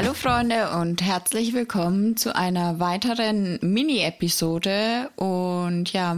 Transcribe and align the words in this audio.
Hallo 0.00 0.14
Freunde 0.14 0.70
und 0.78 1.02
herzlich 1.02 1.54
willkommen 1.54 2.16
zu 2.16 2.32
einer 2.32 2.78
weiteren 2.78 3.58
Mini-Episode. 3.62 5.10
Und 5.16 5.92
ja, 5.92 6.16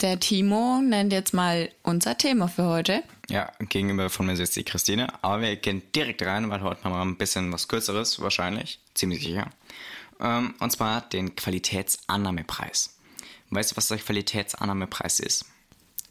der 0.00 0.18
Timo 0.18 0.80
nennt 0.80 1.12
jetzt 1.12 1.34
mal 1.34 1.68
unser 1.82 2.16
Thema 2.16 2.48
für 2.48 2.64
heute. 2.64 3.02
Ja, 3.28 3.52
gegenüber 3.68 4.08
von 4.08 4.24
mir 4.24 4.34
sitzt 4.34 4.56
die 4.56 4.64
Christine. 4.64 5.08
Aber 5.22 5.42
wir 5.42 5.56
gehen 5.56 5.82
direkt 5.94 6.22
rein, 6.22 6.48
weil 6.48 6.62
heute 6.62 6.82
haben 6.84 6.92
wir 6.92 7.02
ein 7.02 7.18
bisschen 7.18 7.52
was 7.52 7.68
Kürzeres, 7.68 8.18
wahrscheinlich. 8.18 8.80
Ziemlich 8.94 9.22
sicher. 9.22 9.50
Ähm, 10.20 10.54
und 10.58 10.72
zwar 10.72 11.02
den 11.02 11.36
Qualitätsannahmepreis. 11.36 12.96
Weißt 13.50 13.72
du, 13.72 13.76
was 13.76 13.88
der 13.88 13.98
Qualitätsannahmepreis 13.98 15.20
ist? 15.20 15.44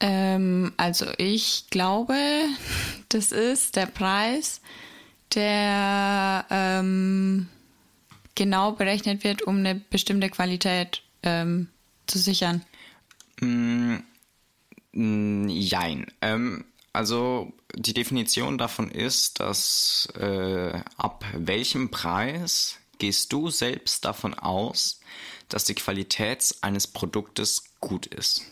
Ähm, 0.02 0.72
also 0.78 1.08
ich 1.18 1.66
glaube, 1.72 2.16
das 3.10 3.32
ist 3.32 3.76
der 3.76 3.88
Preis, 3.88 4.62
der 5.36 6.46
ähm, 6.50 7.48
genau 8.36 8.72
berechnet 8.72 9.24
wird, 9.24 9.42
um 9.42 9.58
eine 9.58 9.76
bestimmte 9.76 10.30
Qualität 10.30 11.02
ähm, 11.24 11.70
zu 12.06 12.20
sichern. 12.20 12.64
Mm, 13.42 13.98
mm, 14.94 15.50
jein. 15.50 16.08
Ähm, 16.22 16.66
also 16.94 17.54
die 17.76 17.94
Definition 17.94 18.58
davon 18.58 18.90
ist, 18.90 19.40
dass 19.40 20.08
äh, 20.20 20.80
ab 20.98 21.26
welchem 21.34 21.92
Preis 21.92 22.78
gehst 22.98 23.32
du 23.34 23.50
selbst 23.50 24.06
davon 24.06 24.34
aus, 24.34 25.00
dass 25.50 25.66
die 25.66 25.76
Qualität 25.76 26.56
eines 26.62 26.88
Produktes 26.88 27.66
gut 27.80 28.08
ist? 28.08 28.44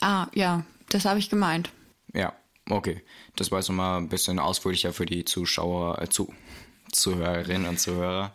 Ah, 0.00 0.26
ja, 0.34 0.64
das 0.90 1.04
habe 1.04 1.18
ich 1.18 1.30
gemeint. 1.30 1.70
Ja, 2.12 2.32
okay. 2.70 3.02
Das 3.36 3.50
war 3.50 3.58
jetzt 3.58 3.68
nochmal 3.68 3.98
ein 3.98 4.08
bisschen 4.08 4.38
ausführlicher 4.38 4.92
für 4.92 5.06
die 5.06 5.24
Zuschauer, 5.24 6.00
äh, 6.00 6.08
zu, 6.08 6.32
Zuhörerinnen 6.92 7.68
und 7.68 7.78
Zuhörer. 7.78 8.32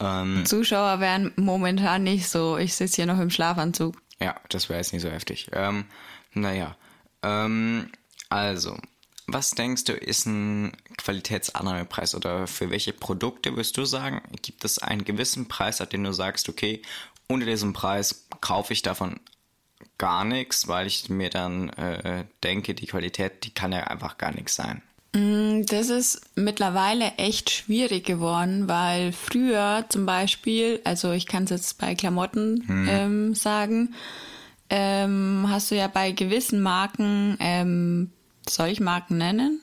Ähm, 0.00 0.44
Zuschauer 0.46 1.00
wären 1.00 1.32
momentan 1.36 2.02
nicht 2.02 2.28
so. 2.28 2.56
Ich 2.58 2.74
sitze 2.74 2.96
hier 2.96 3.06
noch 3.06 3.20
im 3.20 3.30
Schlafanzug. 3.30 3.96
Ja, 4.20 4.36
das 4.48 4.68
wäre 4.68 4.78
jetzt 4.78 4.92
nicht 4.92 5.02
so 5.02 5.10
heftig. 5.10 5.48
Ähm, 5.52 5.86
naja, 6.32 6.76
ähm, 7.22 7.90
also, 8.28 8.78
was 9.26 9.52
denkst 9.52 9.84
du, 9.84 9.92
ist 9.92 10.26
ein 10.26 10.72
Qualitätsannahmepreis 10.96 12.14
oder 12.14 12.46
für 12.46 12.70
welche 12.70 12.92
Produkte 12.92 13.52
würdest 13.52 13.76
du 13.76 13.84
sagen, 13.84 14.22
gibt 14.42 14.64
es 14.64 14.78
einen 14.78 15.04
gewissen 15.04 15.48
Preis, 15.48 15.80
an 15.80 15.88
dem 15.88 16.04
du 16.04 16.12
sagst, 16.12 16.48
okay, 16.48 16.82
unter 17.28 17.46
diesem 17.46 17.72
Preis 17.72 18.26
kaufe 18.40 18.72
ich 18.72 18.82
davon 18.82 19.20
gar 19.98 20.24
nichts, 20.24 20.68
weil 20.68 20.86
ich 20.86 21.08
mir 21.08 21.30
dann 21.30 21.68
äh, 21.70 22.24
denke, 22.42 22.74
die 22.74 22.86
Qualität, 22.86 23.44
die 23.44 23.50
kann 23.50 23.72
ja 23.72 23.84
einfach 23.84 24.18
gar 24.18 24.32
nichts 24.32 24.54
sein. 24.54 24.82
Mm, 25.14 25.62
das 25.66 25.90
ist 25.90 26.22
mittlerweile 26.36 27.12
echt 27.18 27.50
schwierig 27.50 28.04
geworden, 28.04 28.68
weil 28.68 29.12
früher 29.12 29.84
zum 29.88 30.06
Beispiel, 30.06 30.80
also 30.84 31.12
ich 31.12 31.26
kann 31.26 31.44
es 31.44 31.50
jetzt 31.50 31.78
bei 31.78 31.94
Klamotten 31.94 32.64
hm. 32.66 32.88
ähm, 32.88 33.34
sagen, 33.34 33.94
ähm, 34.70 35.46
hast 35.48 35.70
du 35.70 35.76
ja 35.76 35.86
bei 35.86 36.12
gewissen 36.12 36.62
Marken, 36.62 37.36
ähm, 37.40 38.10
soll 38.48 38.68
ich 38.68 38.80
Marken 38.80 39.18
nennen? 39.18 39.60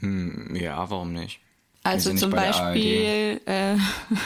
Hm, 0.00 0.56
ja, 0.56 0.90
warum 0.90 1.12
nicht? 1.12 1.40
Also 1.82 2.14
zum 2.14 2.30
Beispiel, 2.30 3.40
äh, 3.46 3.76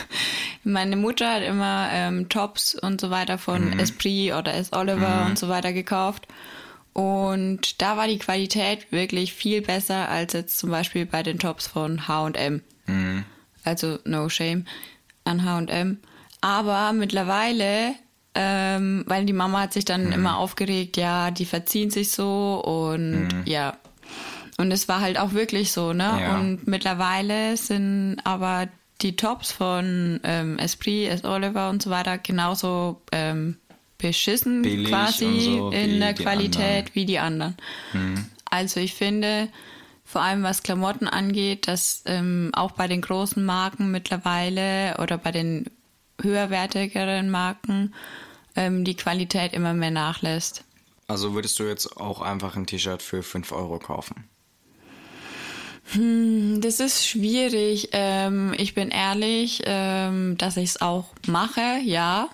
meine 0.65 0.97
Mutter 0.97 1.35
hat 1.35 1.43
immer 1.43 1.89
ähm, 1.93 2.29
Tops 2.29 2.75
und 2.75 3.01
so 3.01 3.11
weiter 3.11 3.39
von 3.39 3.71
mhm. 3.71 3.79
Esprit 3.79 4.33
oder 4.33 4.55
S. 4.55 4.73
Oliver 4.73 5.25
mhm. 5.25 5.31
und 5.31 5.39
so 5.39 5.49
weiter 5.49 5.73
gekauft. 5.73 6.29
Und 6.93 7.81
da 7.81 7.97
war 7.97 8.07
die 8.07 8.19
Qualität 8.19 8.93
wirklich 8.93 9.33
viel 9.33 9.63
besser 9.63 10.09
als 10.09 10.35
jetzt 10.35 10.59
zum 10.59 10.71
Beispiel 10.71 11.07
bei 11.07 11.23
den 11.23 11.39
Tops 11.39 11.67
von 11.67 12.07
HM. 12.07 12.61
Mhm. 12.87 13.25
Also 13.65 13.99
no 14.05 14.29
shame 14.29 14.67
an 15.25 15.45
HM. 15.45 15.99
Aber 16.41 16.93
mittlerweile, 16.93 17.95
ähm, 18.35 19.05
weil 19.07 19.25
die 19.25 19.33
Mama 19.33 19.61
hat 19.63 19.73
sich 19.73 19.85
dann 19.85 20.07
mhm. 20.07 20.13
immer 20.13 20.37
aufgeregt, 20.37 20.97
ja, 20.97 21.31
die 21.31 21.47
verziehen 21.47 21.91
sich 21.91 22.11
so 22.11 22.63
und 22.65 23.29
mhm. 23.29 23.43
ja, 23.47 23.77
und 24.59 24.71
es 24.71 24.89
war 24.89 25.01
halt 25.01 25.19
auch 25.19 25.33
wirklich 25.33 25.73
so, 25.73 25.93
ne? 25.93 26.19
Ja. 26.21 26.39
Und 26.39 26.67
mittlerweile 26.67 27.57
sind 27.57 28.19
aber 28.25 28.69
die 29.03 29.17
Tops 29.17 29.53
von 29.53 30.21
ähm, 30.23 30.59
Esprit, 30.59 31.09
S. 31.09 31.25
Oliver 31.25 31.71
und 31.71 31.83
so 31.83 31.91
weiter 31.91 32.19
genauso 32.19 33.01
ähm, 33.13 33.57
beschissen 33.99 34.63
Billig 34.63 34.89
quasi 34.89 35.57
so 35.57 35.71
in 35.71 36.01
der 36.01 36.15
Qualität 36.15 36.61
anderen. 36.61 36.95
wie 36.95 37.07
die 37.07 37.19
anderen. 37.19 37.57
Mhm. 37.93 38.27
Also 38.45 38.81
ich 38.81 38.95
finde, 38.95 39.49
vor 40.05 40.23
allem 40.23 40.43
was 40.43 40.63
Klamotten 40.63 41.09
angeht, 41.09 41.69
dass 41.69 42.03
ähm, 42.07 42.51
auch 42.53 42.73
bei 42.73 42.89
den 42.89 43.01
großen 43.01 43.45
Marken 43.45 43.91
mittlerweile 43.91 44.97
oder 44.99 45.19
bei 45.19 45.33
den 45.33 45.67
höherwertigeren 46.21 47.31
Marken 47.31 47.95
ähm, 48.57 48.85
die 48.85 48.95
Qualität 48.95 49.53
immer 49.55 49.73
mehr 49.73 49.91
nachlässt. 49.91 50.65
Also 51.09 51.35
würdest 51.35 51.59
du 51.59 51.65
jetzt 51.65 51.97
auch 51.97 52.21
einfach 52.21 52.57
ein 52.57 52.67
T-Shirt 52.67 53.03
für 53.03 53.23
5 53.23 53.53
Euro 53.53 53.79
kaufen? 53.79 54.29
Hm, 55.93 56.61
das 56.61 56.81
ist 56.81 57.07
schwierig. 57.07 57.91
Ähm, 57.93 58.55
ich 58.57 58.75
bin 58.75 58.91
ehrlich, 58.91 59.63
ähm, 59.67 60.39
dass 60.39 60.57
ich 60.57 60.71
es 60.71 60.81
auch 60.81 61.11
mache, 61.27 61.79
ja. 61.85 62.29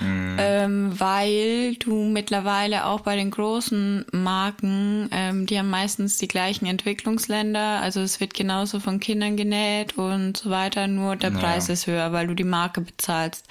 Mhm. 0.00 0.36
Ähm, 0.38 1.00
weil 1.00 1.74
du 1.76 2.04
mittlerweile 2.04 2.86
auch 2.86 3.00
bei 3.00 3.16
den 3.16 3.30
großen 3.30 4.06
Marken, 4.12 5.08
ähm, 5.10 5.46
die 5.46 5.58
haben 5.58 5.70
meistens 5.70 6.18
die 6.18 6.28
gleichen 6.28 6.66
Entwicklungsländer, 6.66 7.80
also 7.80 8.00
es 8.00 8.20
wird 8.20 8.34
genauso 8.34 8.78
von 8.78 9.00
Kindern 9.00 9.36
genäht 9.36 9.98
und 9.98 10.36
so 10.36 10.50
weiter, 10.50 10.86
nur 10.86 11.16
der 11.16 11.30
naja. 11.30 11.42
Preis 11.42 11.68
ist 11.68 11.88
höher, 11.88 12.12
weil 12.12 12.28
du 12.28 12.34
die 12.34 12.44
Marke 12.44 12.80
bezahlst. 12.80 13.46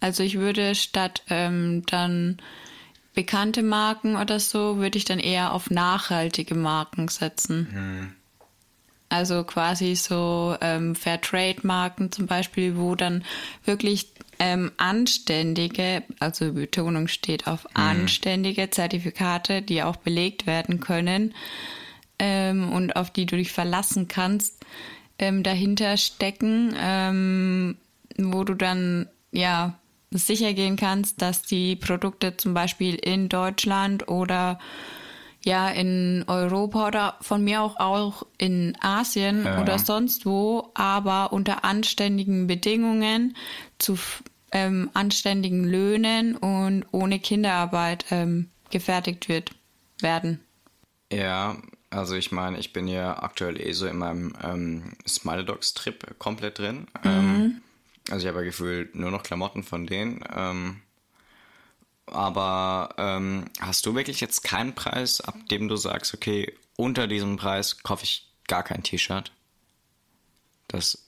Also 0.00 0.22
ich 0.22 0.38
würde 0.38 0.74
statt 0.74 1.22
ähm, 1.28 1.84
dann 1.86 2.38
bekannte 3.14 3.62
Marken 3.62 4.16
oder 4.16 4.40
so, 4.40 4.78
würde 4.78 4.96
ich 4.96 5.04
dann 5.04 5.18
eher 5.18 5.52
auf 5.52 5.68
nachhaltige 5.70 6.54
Marken 6.54 7.08
setzen. 7.08 7.68
Mhm. 7.70 8.21
Also 9.12 9.44
quasi 9.44 9.94
so 9.94 10.56
ähm, 10.62 10.94
Fairtrade-Marken 10.94 12.10
zum 12.12 12.26
Beispiel, 12.26 12.78
wo 12.78 12.94
dann 12.94 13.24
wirklich 13.66 14.10
ähm, 14.38 14.72
anständige, 14.78 16.02
also 16.18 16.54
Betonung 16.54 17.08
steht 17.08 17.46
auf 17.46 17.64
mhm. 17.64 17.70
anständige 17.74 18.70
Zertifikate, 18.70 19.60
die 19.60 19.82
auch 19.82 19.96
belegt 19.96 20.46
werden 20.46 20.80
können 20.80 21.34
ähm, 22.18 22.72
und 22.72 22.96
auf 22.96 23.10
die 23.10 23.26
du 23.26 23.36
dich 23.36 23.52
verlassen 23.52 24.08
kannst, 24.08 24.64
ähm, 25.18 25.42
dahinter 25.42 25.98
stecken, 25.98 26.74
ähm, 26.80 27.76
wo 28.16 28.44
du 28.44 28.54
dann 28.54 29.10
ja 29.30 29.78
sicher 30.10 30.54
gehen 30.54 30.76
kannst, 30.76 31.20
dass 31.20 31.42
die 31.42 31.76
Produkte 31.76 32.38
zum 32.38 32.54
Beispiel 32.54 32.94
in 32.94 33.28
Deutschland 33.28 34.08
oder 34.08 34.58
ja 35.44 35.68
in 35.68 36.24
Europa 36.26 36.86
oder 36.86 37.16
von 37.20 37.42
mir 37.42 37.62
auch 37.62 37.76
auch 37.78 38.26
in 38.38 38.76
Asien 38.80 39.44
ja. 39.44 39.60
oder 39.60 39.78
sonst 39.78 40.26
wo, 40.26 40.70
aber 40.74 41.32
unter 41.32 41.64
anständigen 41.64 42.46
Bedingungen 42.46 43.36
zu 43.78 43.98
ähm, 44.52 44.90
anständigen 44.94 45.64
Löhnen 45.64 46.36
und 46.36 46.84
ohne 46.92 47.18
Kinderarbeit 47.18 48.04
ähm, 48.10 48.50
gefertigt 48.70 49.28
wird 49.28 49.50
werden. 50.00 50.40
Ja, 51.10 51.56
also 51.90 52.14
ich 52.14 52.32
meine, 52.32 52.58
ich 52.58 52.72
bin 52.72 52.88
ja 52.88 53.22
aktuell 53.22 53.60
eh 53.60 53.72
so 53.72 53.86
in 53.86 53.98
meinem 53.98 54.34
ähm, 54.42 54.92
Smile 55.06 55.44
Dogs 55.44 55.74
Trip 55.74 56.18
komplett 56.18 56.58
drin. 56.58 56.86
Mhm. 57.02 57.10
Ähm, 57.10 57.62
also 58.10 58.24
ich 58.24 58.28
habe 58.28 58.40
ja 58.40 58.44
gefühlt 58.44 58.94
nur 58.94 59.10
noch 59.10 59.22
Klamotten 59.22 59.62
von 59.62 59.86
denen. 59.86 60.24
Ähm, 60.34 60.82
aber 62.06 62.94
ähm, 62.98 63.46
hast 63.60 63.86
du 63.86 63.94
wirklich 63.94 64.20
jetzt 64.20 64.42
keinen 64.42 64.74
Preis, 64.74 65.20
ab 65.20 65.36
dem 65.50 65.68
du 65.68 65.76
sagst, 65.76 66.14
okay, 66.14 66.54
unter 66.76 67.06
diesem 67.06 67.36
Preis 67.36 67.82
kaufe 67.82 68.04
ich 68.04 68.28
gar 68.48 68.62
kein 68.62 68.82
T-Shirt? 68.82 69.32
Das 70.68 70.98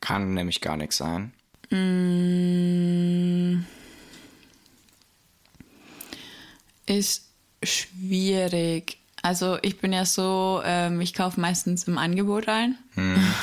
kann 0.00 0.34
nämlich 0.34 0.60
gar 0.60 0.76
nichts 0.76 0.96
sein. 0.96 1.32
Mm. 1.70 3.64
Ist 6.86 7.28
schwierig. 7.62 8.98
Also 9.22 9.58
ich 9.62 9.78
bin 9.78 9.92
ja 9.92 10.04
so, 10.06 10.62
ähm, 10.64 11.00
ich 11.00 11.12
kaufe 11.12 11.40
meistens 11.40 11.84
im 11.88 11.98
Angebot 11.98 12.48
ein. 12.48 12.78
Hm. 12.94 13.16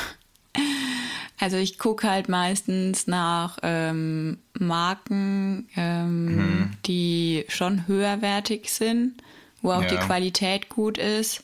Also 1.38 1.58
ich 1.58 1.78
gucke 1.78 2.08
halt 2.08 2.30
meistens 2.30 3.06
nach 3.06 3.58
ähm, 3.62 4.38
Marken, 4.58 5.68
ähm, 5.76 6.36
mhm. 6.36 6.70
die 6.86 7.44
schon 7.48 7.86
höherwertig 7.86 8.72
sind, 8.72 9.14
wo 9.62 9.72
auch 9.72 9.82
ja. 9.82 9.88
die 9.88 9.96
Qualität 9.96 10.68
gut 10.68 10.98
ist 10.98 11.42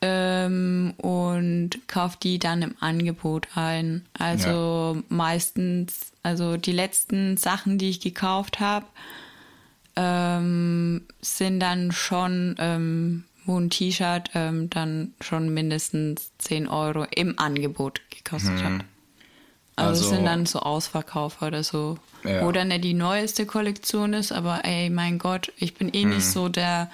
ähm, 0.00 0.94
und 0.96 1.70
kaufe 1.88 2.18
die 2.22 2.38
dann 2.38 2.62
im 2.62 2.74
Angebot 2.80 3.48
ein. 3.54 4.06
Also 4.18 4.96
ja. 4.96 5.02
meistens, 5.08 6.12
also 6.22 6.56
die 6.56 6.72
letzten 6.72 7.36
Sachen, 7.36 7.78
die 7.78 7.90
ich 7.90 8.00
gekauft 8.00 8.60
habe, 8.60 8.86
ähm, 9.96 11.02
sind 11.20 11.60
dann 11.60 11.92
schon 11.92 12.54
ähm, 12.58 13.24
wo 13.50 13.58
ein 13.58 13.70
T-Shirt 13.70 14.30
ähm, 14.34 14.70
dann 14.70 15.14
schon 15.20 15.52
mindestens 15.52 16.32
10 16.38 16.68
Euro 16.68 17.04
im 17.10 17.38
Angebot 17.38 18.00
gekostet 18.10 18.60
mhm. 18.60 18.64
hat. 18.64 18.84
Also, 19.80 19.92
es 19.92 20.06
Also- 20.06 20.14
sind 20.16 20.24
dann 20.26 20.46
so 20.46 20.60
Ausverkaufer 20.60 21.46
oder 21.48 21.62
so. 21.64 21.98
Ja. 22.24 22.44
Wo 22.44 22.52
dann 22.52 22.68
nicht 22.68 22.84
die 22.84 22.94
neueste 22.94 23.46
Kollektion 23.46 24.12
ist, 24.12 24.30
aber 24.32 24.64
ey, 24.64 24.90
mein 24.90 25.18
Gott, 25.18 25.52
ich 25.56 25.74
bin 25.74 25.92
eh 25.94 26.04
Mhm. 26.04 26.10
nicht 26.16 26.26
so 26.26 26.48
der, 26.50 26.90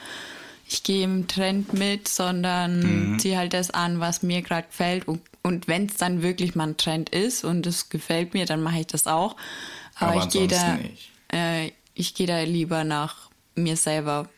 ich 0.69 0.83
gehe 0.85 1.03
im 1.05 1.27
Trend 1.27 1.73
mit, 1.73 2.07
sondern 2.09 3.13
Mhm. 3.15 3.19
ziehe 3.19 3.37
halt 3.37 3.53
das 3.53 3.71
an, 3.71 3.99
was 4.01 4.23
mir 4.23 4.43
gerade 4.43 4.67
gefällt. 4.69 5.09
Und, 5.09 5.21
und 5.43 5.67
wenn 5.69 5.87
es 5.87 5.97
dann 5.97 6.23
wirklich 6.23 6.55
mal 6.55 6.69
ein 6.69 6.77
Trend 6.77 7.09
ist 7.11 7.45
und 7.45 7.67
es 7.67 7.89
gefällt 7.89 8.35
mir, 8.35 8.47
dann 8.47 8.63
mache 8.63 8.81
ich 8.81 8.87
das 8.87 9.07
auch. 9.09 9.37
Aber, 9.97 10.13
Aber 10.13 10.23
ich 10.25 10.29
gehe 10.29 10.47
da, 10.49 10.79
äh, 11.33 11.73
ich 11.95 12.15
gehe 12.15 12.27
da 12.29 12.41
lieber 12.43 12.85
nach 12.85 13.31
mir 13.57 13.77
selber. 13.77 14.29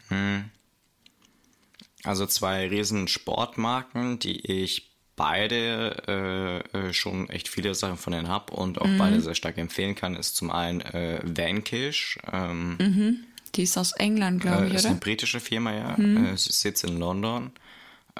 Also 2.04 2.26
zwei 2.26 2.68
riesen 2.68 3.08
Sportmarken, 3.08 4.18
die 4.18 4.40
ich 4.64 4.87
beide 5.18 6.64
äh, 6.72 6.78
äh, 6.78 6.92
schon 6.94 7.28
echt 7.28 7.48
viele 7.48 7.74
Sachen 7.74 7.98
von 7.98 8.12
denen 8.14 8.28
habe 8.28 8.54
und 8.54 8.80
auch 8.80 8.86
Mhm. 8.86 8.98
beide 8.98 9.20
sehr 9.20 9.34
stark 9.34 9.58
empfehlen 9.58 9.94
kann, 9.94 10.16
ist 10.16 10.36
zum 10.36 10.50
einen 10.50 10.80
äh, 10.80 11.20
Vanquish. 11.22 12.18
Ähm, 12.32 13.24
Die 13.54 13.62
ist 13.64 13.76
aus 13.76 13.92
England, 13.92 14.40
glaube 14.40 14.58
äh, 14.58 14.60
Mhm. 14.62 14.68
ich, 14.68 14.74
ist 14.74 14.84
oder? 14.84 14.90
eine 14.92 15.00
britische 15.00 15.40
Firma, 15.40 15.72
ja. 15.74 15.98
Äh, 15.98 16.36
sie 16.36 16.52
sitzt 16.52 16.84
in 16.84 16.98
London. 16.98 17.50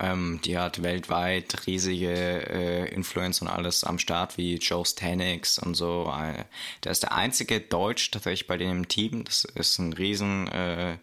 Ähm, 0.01 0.41
die 0.45 0.57
hat 0.57 0.83
weltweit 0.83 1.67
riesige 1.67 2.11
äh, 2.13 2.95
Influencer 2.95 3.43
und 3.47 3.49
alles 3.49 3.83
am 3.83 3.99
Start, 3.99 4.37
wie 4.39 4.57
Joe 4.57 4.85
Stanix 4.87 5.59
und 5.59 5.75
so. 5.75 6.13
Äh, 6.17 6.45
der 6.85 6.93
ist 6.93 7.03
der 7.03 7.13
einzige 7.15 7.61
Deutsch 7.61 8.11
tatsächlich 8.13 8.47
bei 8.47 8.57
im 8.59 8.87
Team. 8.87 9.25
Das 9.25 9.45
ist 9.45 9.79
ein 9.79 9.93
riesen, 9.93 10.47
äh, 10.49 10.99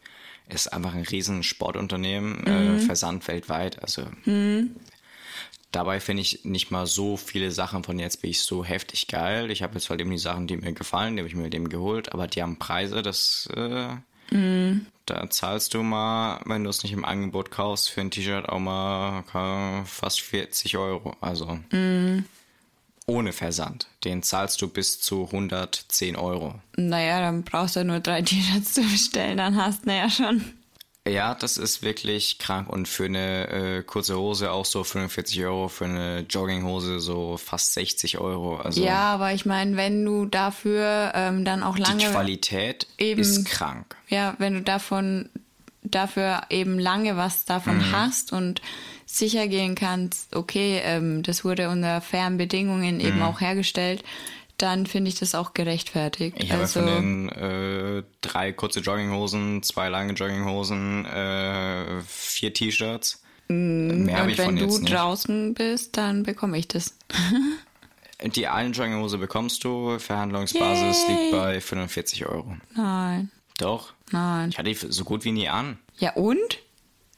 ist 0.48 0.72
einfach 0.72 0.94
ein 0.94 1.04
riesen 1.04 1.44
Sportunternehmen, 1.44 2.46
äh, 2.48 2.78
Versand 2.80 3.28
weltweit. 3.28 3.82
Also 3.82 4.04
dabei 5.72 6.00
finde 6.00 6.22
ich 6.22 6.46
nicht 6.46 6.72
mal 6.72 6.86
so 6.86 7.18
viele 7.18 7.52
Sachen 7.52 7.84
von 7.84 8.00
jetzt 8.00 8.22
bin 8.22 8.32
ich 8.32 8.42
so 8.42 8.64
heftig 8.64 9.08
geil. 9.08 9.52
Ich 9.52 9.64
habe 9.64 9.76
jetzt 9.76 9.90
halt 9.90 10.00
eben 10.02 10.12
die 10.12 10.18
Sachen, 10.18 10.48
die 10.48 10.58
mir 10.58 10.74
gefallen, 10.74 11.16
die 11.16 11.22
habe 11.22 11.28
ich 11.28 11.36
mir 11.36 11.50
dem 11.50 11.70
geholt, 11.70 12.14
aber 12.14 12.28
die 12.28 12.42
haben 12.42 12.58
Preise, 12.60 13.02
das 13.02 13.50
äh, 13.56 13.96
da 15.06 15.30
zahlst 15.30 15.74
du 15.74 15.84
mal, 15.84 16.42
wenn 16.46 16.64
du 16.64 16.70
es 16.70 16.84
nicht 16.84 16.94
im 16.94 17.06
Angebot 17.06 17.52
kaufst, 17.52 17.90
für 17.90 18.02
ein 18.02 18.10
T-Shirt 18.10 18.50
auch 18.50 18.60
mal 18.60 19.24
äh, 19.34 19.86
fast 19.86 20.22
40 20.22 20.78
Euro. 20.78 21.16
Also 21.22 21.60
ohne 23.06 23.34
Versand. 23.34 23.88
Den 24.04 24.24
zahlst 24.24 24.62
du 24.62 24.68
bis 24.68 25.00
zu 25.00 25.26
110 25.26 26.16
Euro. 26.16 26.56
Naja, 26.76 27.20
dann 27.20 27.44
brauchst 27.44 27.76
du 27.76 27.84
nur 27.84 28.00
drei 28.00 28.22
T-Shirts 28.24 28.74
zu 28.74 28.82
bestellen, 28.82 29.38
dann 29.38 29.56
hast 29.56 29.86
du 29.86 29.92
ja 29.92 30.10
schon. 30.10 30.44
Ja, 31.08 31.36
das 31.36 31.58
ist 31.58 31.84
wirklich 31.84 32.40
krank. 32.40 32.68
Und 32.68 32.88
für 32.88 33.06
eine 33.06 33.48
äh, 33.50 33.84
kurze 33.84 34.18
Hose 34.18 34.52
auch 34.52 34.66
so 34.66 34.84
45 34.84 35.44
Euro, 35.46 35.68
für 35.68 35.86
eine 35.86 36.22
Jogginghose 36.22 37.00
so 37.00 37.38
fast 37.38 37.74
60 37.74 38.18
Euro. 38.18 38.58
Also 38.58 38.84
Ja, 38.84 39.14
aber 39.14 39.32
ich 39.34 39.46
meine, 39.46 39.78
wenn 39.78 40.04
du 40.04 40.26
dafür 40.26 41.12
ähm, 41.14 41.46
dann 41.46 41.62
auch 41.62 41.76
die 41.76 41.84
lange. 41.84 42.06
Qualität 42.10 42.88
eben- 42.98 43.22
ist 43.22 43.46
krank. 43.46 43.96
Ja, 44.10 44.34
wenn 44.40 44.56
du 44.56 44.62
davon 44.62 45.30
dafür 45.84 46.42
eben 46.50 46.80
lange 46.80 47.16
was 47.16 47.46
davon 47.46 47.78
Mhm. 47.78 47.92
hast 47.92 48.34
und 48.34 48.62
sicher 49.06 49.48
gehen 49.48 49.76
kannst, 49.76 50.36
okay, 50.36 50.82
ähm, 50.84 51.22
das 51.22 51.46
wurde 51.46 51.70
unter 51.70 52.02
fairen 52.02 52.38
Bedingungen 52.38 52.96
Mhm. 52.96 53.02
eben 53.06 53.22
auch 53.22 53.40
hergestellt, 53.42 54.04
dann 54.58 54.86
finde 54.86 55.10
ich 55.10 55.20
das 55.20 55.36
auch 55.36 55.54
gerechtfertigt. 55.54 56.38
Ich 56.40 56.52
habe 56.52 56.62
also, 56.62 56.80
von 56.80 56.88
den 56.88 57.30
äh, 57.30 58.04
drei 58.22 58.52
kurze 58.54 58.80
Jogginghosen, 58.80 59.64
zwei 59.64 59.90
lange 59.90 60.14
Jogginghosen, 60.14 61.06
äh, 61.06 62.02
vier 62.08 62.54
T-Shirts. 62.54 63.22
Mehr 63.48 64.18
habe 64.18 64.24
und 64.26 64.30
ich 64.32 64.36
von 64.38 64.48
wenn 64.48 64.56
du 64.56 64.64
jetzt 64.66 64.82
nicht. 64.82 64.94
draußen 64.94 65.54
bist, 65.54 65.98
dann 65.98 66.24
bekomme 66.24 66.58
ich 66.58 66.68
das. 66.68 66.98
Die 68.36 68.48
eine 68.48 68.70
Jogginghose 68.70 69.18
bekommst 69.18 69.64
du, 69.64 70.00
Verhandlungsbasis 70.00 71.04
Yay. 71.08 71.16
liegt 71.16 71.32
bei 71.32 71.62
45 71.62 72.26
Euro. 72.26 72.56
Nein, 72.76 73.30
Doch. 73.58 73.94
nein. 74.12 74.50
Ich 74.50 74.58
hatte 74.58 74.70
die 74.70 74.76
so 74.76 75.04
gut 75.04 75.26
wie 75.26 75.32
nie 75.34 75.50
an. 75.50 75.78
Ja 75.98 76.14
und? 76.14 76.60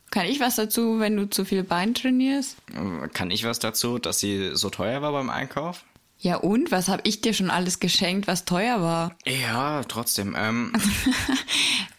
Kann 0.10 0.26
ich 0.26 0.40
was 0.40 0.56
dazu, 0.56 1.00
wenn 1.00 1.16
du 1.16 1.30
zu 1.30 1.46
viel 1.46 1.64
Bein 1.64 1.94
trainierst? 1.94 2.58
Kann 3.14 3.30
ich 3.30 3.44
was 3.44 3.60
dazu, 3.60 4.00
dass 4.00 4.20
sie 4.20 4.52
so 4.54 4.70
teuer 4.70 5.02
war 5.02 5.12
beim 5.12 5.30
Einkauf? 5.30 5.84
Ja 6.20 6.38
und? 6.38 6.72
Was 6.72 6.88
habe 6.88 7.04
ich 7.06 7.22
dir 7.22 7.34
schon 7.34 7.50
alles 7.50 7.80
geschenkt, 7.80 8.28
was 8.28 8.46
teuer 8.46 8.82
war? 8.82 9.16
Ja, 9.26 9.84
trotzdem. 9.84 10.36
Ähm, 10.38 10.74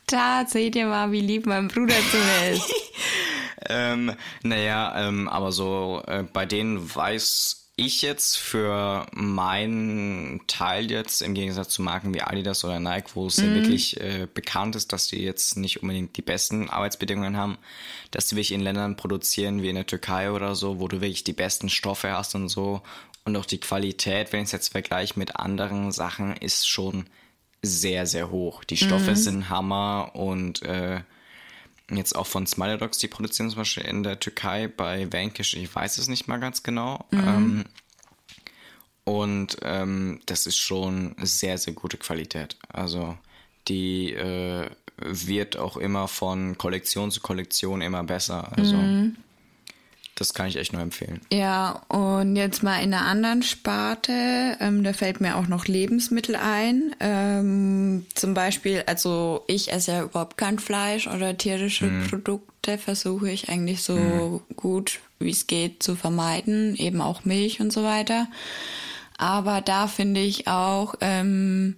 Da 0.08 0.46
seht 0.46 0.74
ihr 0.74 0.86
mal, 0.86 1.12
wie 1.12 1.20
lieb 1.20 1.44
mein 1.44 1.68
Bruder 1.68 1.94
zu 2.10 2.16
mir 2.16 2.52
ist. 2.52 2.74
ähm, 3.68 4.14
naja, 4.42 5.06
ähm, 5.06 5.28
aber 5.28 5.52
so 5.52 6.02
äh, 6.06 6.22
bei 6.22 6.46
denen 6.46 6.94
weiß 6.94 7.68
ich 7.76 8.02
jetzt 8.02 8.38
für 8.38 9.06
meinen 9.12 10.40
Teil 10.48 10.90
jetzt 10.90 11.22
im 11.22 11.34
Gegensatz 11.34 11.68
zu 11.68 11.82
Marken 11.82 12.12
wie 12.12 12.22
Adidas 12.22 12.64
oder 12.64 12.80
Nike, 12.80 13.10
wo 13.14 13.26
es 13.26 13.36
ja 13.36 13.54
wirklich 13.54 14.00
äh, 14.00 14.26
bekannt 14.32 14.74
ist, 14.74 14.92
dass 14.92 15.06
die 15.06 15.22
jetzt 15.22 15.56
nicht 15.56 15.80
unbedingt 15.80 16.16
die 16.16 16.22
besten 16.22 16.70
Arbeitsbedingungen 16.70 17.36
haben, 17.36 17.56
dass 18.10 18.26
die 18.26 18.34
wirklich 18.34 18.50
in 18.50 18.62
Ländern 18.62 18.96
produzieren 18.96 19.62
wie 19.62 19.68
in 19.68 19.76
der 19.76 19.86
Türkei 19.86 20.32
oder 20.32 20.56
so, 20.56 20.80
wo 20.80 20.88
du 20.88 21.00
wirklich 21.00 21.22
die 21.22 21.32
besten 21.32 21.68
Stoffe 21.68 22.10
hast 22.10 22.34
und 22.34 22.48
so 22.48 22.82
und 23.28 23.36
auch 23.36 23.44
die 23.44 23.60
Qualität, 23.60 24.32
wenn 24.32 24.40
ich 24.40 24.46
es 24.46 24.52
jetzt 24.52 24.68
vergleiche 24.72 25.18
mit 25.18 25.36
anderen 25.36 25.92
Sachen, 25.92 26.34
ist 26.36 26.66
schon 26.66 27.06
sehr, 27.62 28.06
sehr 28.06 28.30
hoch. 28.30 28.64
Die 28.64 28.78
Stoffe 28.78 29.14
sind 29.16 29.50
Hammer 29.50 30.12
und 30.14 30.62
äh, 30.62 31.02
jetzt 31.90 32.16
auch 32.16 32.26
von 32.26 32.46
Smiley 32.46 32.78
Dogs, 32.78 32.96
die 32.98 33.08
produzieren 33.08 33.50
zum 33.50 33.58
Beispiel 33.58 33.84
in 33.84 34.02
der 34.02 34.18
Türkei 34.18 34.68
bei 34.68 35.12
Vanquish, 35.12 35.54
ich 35.54 35.74
weiß 35.74 35.98
es 35.98 36.08
nicht 36.08 36.26
mal 36.26 36.38
ganz 36.38 36.62
genau. 36.62 37.04
Ähm, 37.12 37.64
und 39.04 39.58
ähm, 39.62 40.20
das 40.24 40.46
ist 40.46 40.56
schon 40.56 41.14
sehr, 41.20 41.58
sehr 41.58 41.74
gute 41.74 41.98
Qualität. 41.98 42.56
Also 42.68 43.18
die 43.68 44.14
äh, 44.14 44.70
wird 44.96 45.58
auch 45.58 45.76
immer 45.76 46.08
von 46.08 46.56
Kollektion 46.56 47.10
zu 47.10 47.20
Kollektion 47.20 47.82
immer 47.82 48.04
besser. 48.04 48.52
Also 48.56 48.76
das 50.18 50.34
kann 50.34 50.48
ich 50.48 50.56
echt 50.56 50.72
nur 50.72 50.82
empfehlen. 50.82 51.20
Ja, 51.32 51.82
und 51.88 52.34
jetzt 52.34 52.62
mal 52.62 52.82
in 52.82 52.92
einer 52.92 53.06
anderen 53.06 53.42
Sparte, 53.42 54.56
ähm, 54.60 54.82
da 54.82 54.92
fällt 54.92 55.20
mir 55.20 55.36
auch 55.36 55.46
noch 55.46 55.66
Lebensmittel 55.66 56.34
ein. 56.34 56.94
Ähm, 56.98 58.06
zum 58.14 58.34
Beispiel, 58.34 58.82
also 58.86 59.44
ich 59.46 59.72
esse 59.72 59.92
ja 59.92 60.02
überhaupt 60.02 60.36
kein 60.36 60.58
Fleisch 60.58 61.06
oder 61.06 61.36
tierische 61.36 61.90
Produkte, 62.10 62.78
versuche 62.78 63.30
ich 63.30 63.48
eigentlich 63.48 63.82
so 63.82 64.42
gut 64.56 65.00
wie 65.20 65.30
es 65.30 65.46
geht 65.46 65.82
zu 65.82 65.96
vermeiden, 65.96 66.76
eben 66.76 67.00
auch 67.00 67.24
Milch 67.24 67.60
und 67.60 67.72
so 67.72 67.82
weiter. 67.82 68.28
Aber 69.16 69.60
da 69.60 69.88
finde 69.88 70.20
ich 70.20 70.46
auch, 70.46 70.94
ähm, 71.00 71.76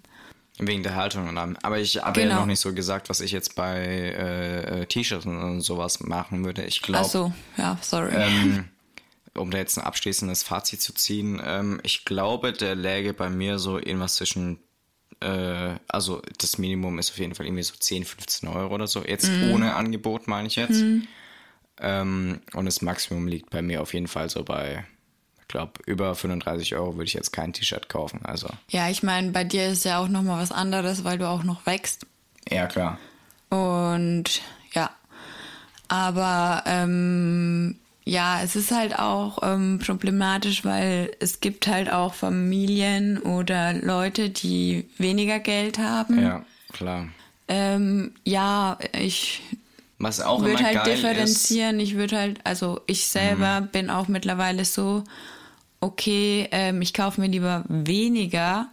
Wegen 0.62 0.82
der 0.82 0.94
Haltung 0.94 1.26
und 1.28 1.38
allem. 1.38 1.56
Aber 1.62 1.78
ich 1.78 1.96
habe 2.02 2.20
ja 2.20 2.26
Genau. 2.28 2.40
noch 2.40 2.46
nicht 2.46 2.60
so 2.60 2.74
gesagt, 2.74 3.08
was 3.08 3.20
ich 3.20 3.32
jetzt 3.32 3.54
bei 3.54 3.78
äh, 3.78 4.82
äh, 4.82 4.86
T-Shirts 4.86 5.24
und 5.26 5.60
sowas 5.62 6.00
machen 6.00 6.44
würde. 6.44 6.64
Ich 6.64 6.80
ach 6.82 6.86
glaube, 6.86 7.08
so, 7.08 7.32
ja, 7.56 7.78
sorry. 7.80 8.12
ähm, 8.14 8.68
um 9.38 9.50
da 9.50 9.58
jetzt 9.58 9.78
ein 9.78 9.84
abschließendes 9.84 10.42
Fazit 10.42 10.82
zu 10.82 10.92
ziehen, 10.92 11.40
ähm, 11.44 11.80
ich 11.82 12.04
glaube, 12.04 12.52
der 12.52 12.74
läge 12.74 13.14
bei 13.14 13.30
mir 13.30 13.58
so 13.58 13.78
irgendwas 13.78 14.16
zwischen, 14.16 14.58
äh, 15.20 15.76
also 15.88 16.20
das 16.38 16.58
Minimum 16.58 16.98
ist 16.98 17.10
auf 17.10 17.18
jeden 17.18 17.34
Fall 17.34 17.46
irgendwie 17.46 17.62
so 17.62 17.74
10, 17.78 18.04
15 18.04 18.48
Euro 18.48 18.74
oder 18.74 18.86
so. 18.86 19.02
Jetzt 19.04 19.30
ohne 19.50 19.74
Angebot 19.76 20.28
meine 20.28 20.48
ich 20.48 20.56
jetzt. 20.56 20.82
Ähm, 21.82 22.40
und 22.52 22.66
das 22.66 22.82
Maximum 22.82 23.26
liegt 23.26 23.48
bei 23.50 23.62
mir 23.62 23.80
auf 23.80 23.94
jeden 23.94 24.08
Fall 24.08 24.28
so 24.28 24.44
bei, 24.44 24.84
glaube, 25.50 25.72
über 25.86 26.14
35 26.14 26.74
Euro 26.76 26.94
würde 26.94 27.04
ich 27.04 27.14
jetzt 27.14 27.32
kein 27.32 27.52
T-Shirt 27.52 27.88
kaufen. 27.88 28.20
Also, 28.22 28.48
ja, 28.68 28.88
ich 28.88 29.02
meine, 29.02 29.30
bei 29.32 29.44
dir 29.44 29.68
ist 29.68 29.84
ja 29.84 29.98
auch 29.98 30.08
noch 30.08 30.22
mal 30.22 30.40
was 30.40 30.52
anderes, 30.52 31.04
weil 31.04 31.18
du 31.18 31.28
auch 31.28 31.42
noch 31.42 31.66
wächst. 31.66 32.06
ja 32.48 32.66
klar. 32.66 32.98
Und 33.50 34.42
ja, 34.72 34.90
aber 35.88 36.62
ähm, 36.66 37.76
ja, 38.04 38.42
es 38.42 38.56
ist 38.56 38.70
halt 38.70 38.98
auch 38.98 39.38
ähm, 39.42 39.80
problematisch, 39.84 40.64
weil 40.64 41.10
es 41.20 41.40
gibt 41.40 41.66
halt 41.66 41.92
auch 41.92 42.14
Familien 42.14 43.18
oder 43.18 43.72
Leute, 43.72 44.30
die 44.30 44.88
weniger 44.98 45.38
Geld 45.40 45.78
haben. 45.78 46.20
Ja, 46.22 46.44
klar. 46.72 47.08
Ähm, 47.48 48.12
ja, 48.24 48.78
ich 48.92 49.42
Was 49.98 50.20
auch 50.20 50.40
würde 50.40 50.52
immer 50.54 50.62
halt 50.62 50.84
geil 50.84 50.94
ist, 50.94 51.02
differenzieren. 51.02 51.80
Ich 51.80 51.96
würde 51.96 52.18
halt, 52.18 52.40
also 52.44 52.80
ich 52.86 53.08
selber 53.08 53.60
bin 53.60 53.90
auch 53.90 54.06
mittlerweile 54.06 54.64
so, 54.64 55.02
okay, 55.80 56.48
ähm, 56.52 56.82
ich 56.82 56.92
kaufe 56.94 57.20
mir 57.20 57.28
lieber 57.28 57.64
weniger 57.68 58.68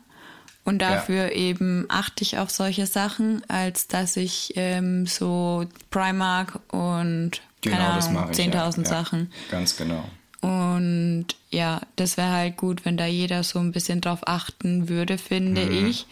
und 0.66 0.80
dafür 0.80 1.32
eben 1.32 1.86
achte 1.90 2.24
ich 2.24 2.38
auf 2.38 2.50
solche 2.50 2.86
Sachen, 2.86 3.42
als 3.50 3.88
dass 3.88 4.18
ich 4.18 4.54
ähm, 4.56 5.06
so 5.08 5.66
Primark 5.90 6.60
und 6.74 7.42
genau 7.62 7.78
keine 7.78 7.96
das 7.96 8.08
Ahnung, 8.08 8.22
mache 8.24 8.32
ich. 8.34 8.38
ja. 8.38 8.66
10.000 8.68 8.78
ja, 8.80 8.86
Sachen. 8.86 9.32
Ganz 9.50 9.78
genau. 9.78 10.04
Und 10.42 11.28
ja, 11.50 11.82
das 11.96 12.18
wäre 12.18 12.32
halt 12.32 12.58
gut, 12.58 12.86
wenn 12.86 12.98
da 12.98 13.06
jeder 13.06 13.44
so 13.44 13.60
ein 13.60 13.72
bisschen 13.72 14.02
drauf 14.02 14.20
achten 14.28 14.90
würde, 14.90 15.18
finde 15.18 15.66
Mhm. 15.66 15.88
ich. 15.88 16.06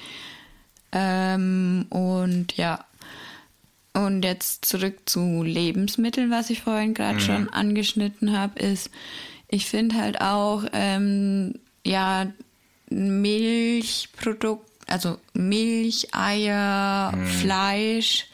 Ähm, 0.92 1.86
und 1.90 2.56
ja. 2.58 2.86
Und 3.94 4.24
jetzt 4.24 4.66
zurück 4.66 4.98
zu 5.06 5.44
Lebensmitteln, 5.44 6.30
was 6.32 6.50
ich 6.50 6.62
vorhin 6.62 6.94
gerade 6.94 7.20
schon 7.20 7.50
angeschnitten 7.50 8.38
habe, 8.38 8.60
ist, 8.60 8.90
ich 9.48 9.66
finde 9.66 9.96
halt 9.96 10.22
auch, 10.22 10.64
ähm, 10.74 11.56
ja, 11.86 12.28
Milchprodukt, 12.90 14.70
also 14.88 15.18
Milch, 15.34 16.14
Eier, 16.14 17.12
Mhm. 17.16 17.25
Fleisch, 17.25 18.28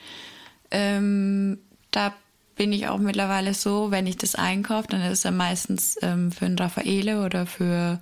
ähm, 0.71 1.59
da 1.91 2.13
bin 2.55 2.73
ich 2.73 2.87
auch 2.87 2.99
mittlerweile 2.99 3.53
so, 3.53 3.91
wenn 3.91 4.07
ich 4.07 4.17
das 4.17 4.35
einkaufe, 4.35 4.87
dann 4.89 5.01
ist 5.01 5.19
es 5.19 5.23
ja 5.23 5.31
meistens 5.31 5.97
ähm, 6.01 6.31
für 6.31 6.45
einen 6.45 6.57
Raffaele 6.57 7.23
oder 7.23 7.45
für, 7.45 7.99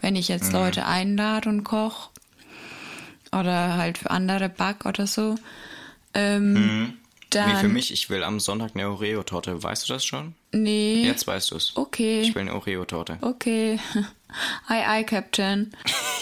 wenn 0.00 0.16
ich 0.16 0.28
jetzt 0.28 0.52
Leute 0.52 0.86
einlade 0.86 1.48
und 1.48 1.64
koche 1.64 2.10
oder 3.32 3.76
halt 3.76 3.98
für 3.98 4.10
andere 4.10 4.48
back 4.48 4.86
oder 4.86 5.06
so. 5.06 5.34
Ähm, 6.14 6.94
dann, 7.30 7.48
Mhm. 7.48 7.52
Wie 7.56 7.60
für 7.60 7.68
mich, 7.68 7.92
ich 7.92 8.10
will 8.10 8.22
am 8.22 8.40
Sonntag 8.40 8.72
eine 8.74 8.88
Oreo-Torte. 8.88 9.62
Weißt 9.62 9.88
du 9.88 9.92
das 9.92 10.04
schon? 10.04 10.34
Nee. 10.52 11.02
Jetzt 11.04 11.26
weißt 11.26 11.50
du 11.50 11.56
es. 11.56 11.72
Okay. 11.76 12.20
Ich 12.22 12.34
will 12.34 12.42
eine 12.42 12.54
Oreo-Torte. 12.54 13.18
Okay. 13.20 13.78
Aye, 14.68 14.86
aye, 14.86 15.04
Captain. 15.04 15.72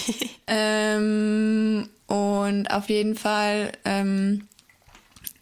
ähm, 0.47 1.89
und 2.07 2.71
auf 2.71 2.89
jeden 2.89 3.17
Fall, 3.17 3.73
ähm, 3.85 4.47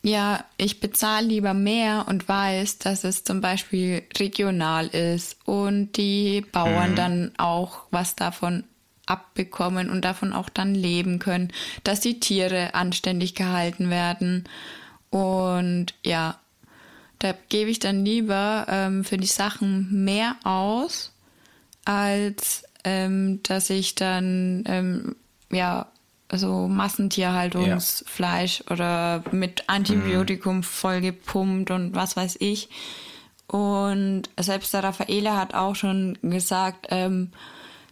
ja, 0.02 0.45
ich 0.57 0.81
bezahle 0.81 1.26
lieber 1.26 1.54
mehr 1.54 2.07
und 2.09 2.28
weiß, 2.28 2.78
dass 2.78 3.04
es 3.04 3.25
zum 3.25 3.40
Beispiel 3.40 4.02
regional 4.19 4.88
ist 4.88 5.37
und 5.45 5.92
die 5.97 6.40
Bauern 6.52 6.97
dann 6.97 7.33
auch 7.38 7.83
was 7.90 8.16
davon 8.16 8.64
abbekommen 9.07 9.90
und 9.90 10.04
davon 10.04 10.33
auch 10.33 10.49
dann 10.49 10.75
leben 10.75 11.19
können, 11.19 11.52
dass 11.85 12.00
die 12.00 12.21
Tiere 12.21 12.75
anständig 12.75 13.35
gehalten 13.35 13.90
werden. 13.90 14.45
Und 15.12 15.95
ja, 16.02 16.40
da 17.19 17.35
gebe 17.50 17.71
ich 17.71 17.78
dann 17.78 18.04
lieber 18.04 18.66
ähm, 18.69 19.04
für 19.04 19.19
die 19.19 19.26
Sachen 19.26 20.04
mehr 20.04 20.37
aus, 20.42 21.12
als 21.85 22.64
ähm, 22.83 23.40
dass 23.42 23.71
ich 23.71 23.95
dann 23.95 24.64
ähm, 24.66 25.16
ja 25.50 25.87
so 26.33 26.66
Massentierhaltungsfleisch 26.66 28.64
oder 28.71 29.23
mit 29.33 29.69
Antibiotikum 29.69 30.62
vollgepumpt 30.62 31.71
und 31.71 31.95
was 31.95 32.16
weiß 32.16 32.38
ich. 32.40 32.71
Und 33.49 34.23
selbst 34.40 34.73
der 34.73 34.83
Raffaele 34.83 35.37
hat 35.37 35.52
auch 35.52 35.76
schon 35.76 36.16
gesagt, 36.23 36.87
ähm, 36.88 37.33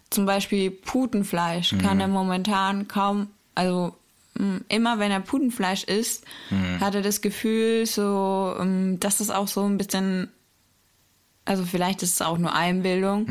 zum 0.09 0.25
Beispiel 0.25 0.71
Putenfleisch 0.71 1.77
kann 1.79 2.01
er 2.01 2.09
momentan 2.09 2.89
kaum, 2.89 3.29
also 3.55 3.95
immer 4.69 4.99
wenn 4.99 5.11
er 5.11 5.21
Putenfleisch 5.21 5.85
isst, 5.85 6.25
hat 6.81 6.95
er 6.95 7.03
das 7.03 7.21
Gefühl, 7.21 7.87
so, 7.87 8.55
ähm, 8.59 8.99
dass 9.01 9.21
es 9.21 9.31
auch 9.31 9.49
so 9.49 9.65
ein 9.65 9.77
bisschen, 9.77 10.29
also 11.45 11.65
vielleicht 11.65 12.03
ist 12.03 12.15
es 12.15 12.23
auch 12.23 12.39
nur 12.39 12.55
Einbildung, 12.55 13.27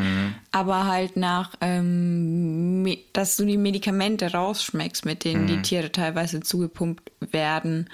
aber 0.52 0.86
halt 0.86 1.18
nach, 1.18 1.56
ähm, 1.62 2.86
dass 3.14 3.38
du 3.38 3.46
die 3.46 3.58
Medikamente 3.58 4.32
rausschmeckst, 4.32 5.06
mit 5.06 5.24
denen 5.24 5.48
die 5.48 5.62
Tiere 5.62 5.92
teilweise 5.92 6.42
zugepumpt 6.42 7.12
werden. 7.32 7.90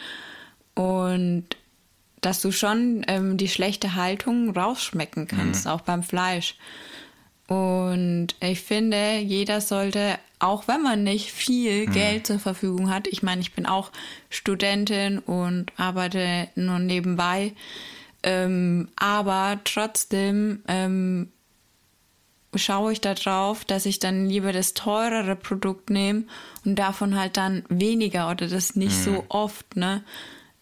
Und 0.74 1.46
dass 2.26 2.42
du 2.42 2.52
schon 2.52 3.06
ähm, 3.08 3.38
die 3.38 3.48
schlechte 3.48 3.94
Haltung 3.96 4.50
rausschmecken 4.50 5.28
kannst, 5.28 5.68
auch 5.68 5.82
beim 5.82 6.02
Fleisch. 6.02 6.56
Und 7.48 8.30
ich 8.40 8.62
finde, 8.62 9.20
jeder 9.20 9.62
sollte, 9.62 10.18
auch 10.40 10.68
wenn 10.68 10.82
man 10.82 11.04
nicht 11.04 11.32
viel 11.32 11.86
Geld 11.88 12.28
zur 12.28 12.40
Verfügung 12.40 12.90
hat, 12.90 13.08
ich 13.08 13.24
meine, 13.24 13.42
ich 13.42 13.54
bin 13.54 13.66
auch 13.66 13.92
Studentin 14.30 15.20
und 15.20 15.72
arbeite 15.78 16.50
nur 16.56 16.80
nebenbei, 16.80 17.54
ähm, 18.24 18.90
aber 18.96 19.60
trotzdem 19.64 20.64
ähm, 20.68 21.30
schaue 22.56 22.94
ich 22.94 23.02
da 23.02 23.14
drauf, 23.14 23.66
dass 23.66 23.86
ich 23.86 24.00
dann 24.00 24.28
lieber 24.28 24.52
das 24.52 24.74
teurere 24.74 25.36
Produkt 25.36 25.90
nehme 25.90 26.24
und 26.64 26.76
davon 26.76 27.18
halt 27.18 27.38
dann 27.38 27.64
weniger 27.70 28.30
oder 28.30 28.48
das 28.48 28.76
nicht 28.76 28.96
so 28.96 29.26
oft, 29.30 29.76
ne? 29.76 30.04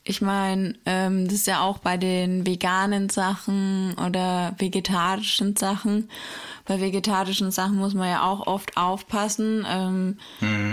Ich 0.06 0.22
meine, 0.22 0.76
ähm, 0.86 1.26
das 1.26 1.36
ist 1.36 1.48
ja 1.48 1.62
auch 1.62 1.78
bei 1.78 1.96
den 1.96 2.46
veganen 2.46 3.10
Sachen 3.10 3.94
oder 4.06 4.54
vegetarischen 4.58 5.56
Sachen. 5.56 6.10
Bei 6.66 6.82
vegetarischen 6.82 7.52
Sachen 7.52 7.78
muss 7.78 7.94
man 7.94 8.10
ja 8.10 8.24
auch 8.24 8.46
oft 8.46 8.76
aufpassen, 8.76 9.66
ähm, 9.70 10.18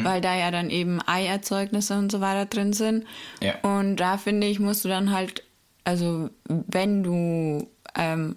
weil 0.03 0.21
da 0.21 0.35
ja 0.35 0.51
dann 0.51 0.69
eben 0.69 1.01
Eierzeugnisse 1.07 1.97
und 1.97 2.11
so 2.11 2.21
weiter 2.21 2.47
drin 2.47 2.73
sind. 2.73 3.07
Ja. 3.41 3.55
Und 3.63 3.97
da 3.97 4.19
finde 4.19 4.49
ich, 4.49 4.59
musst 4.59 4.85
du 4.85 4.89
dann 4.89 5.13
halt, 5.13 5.45
also 5.85 6.31
wenn 6.49 7.05
du 7.05 7.69
ähm, 7.95 8.37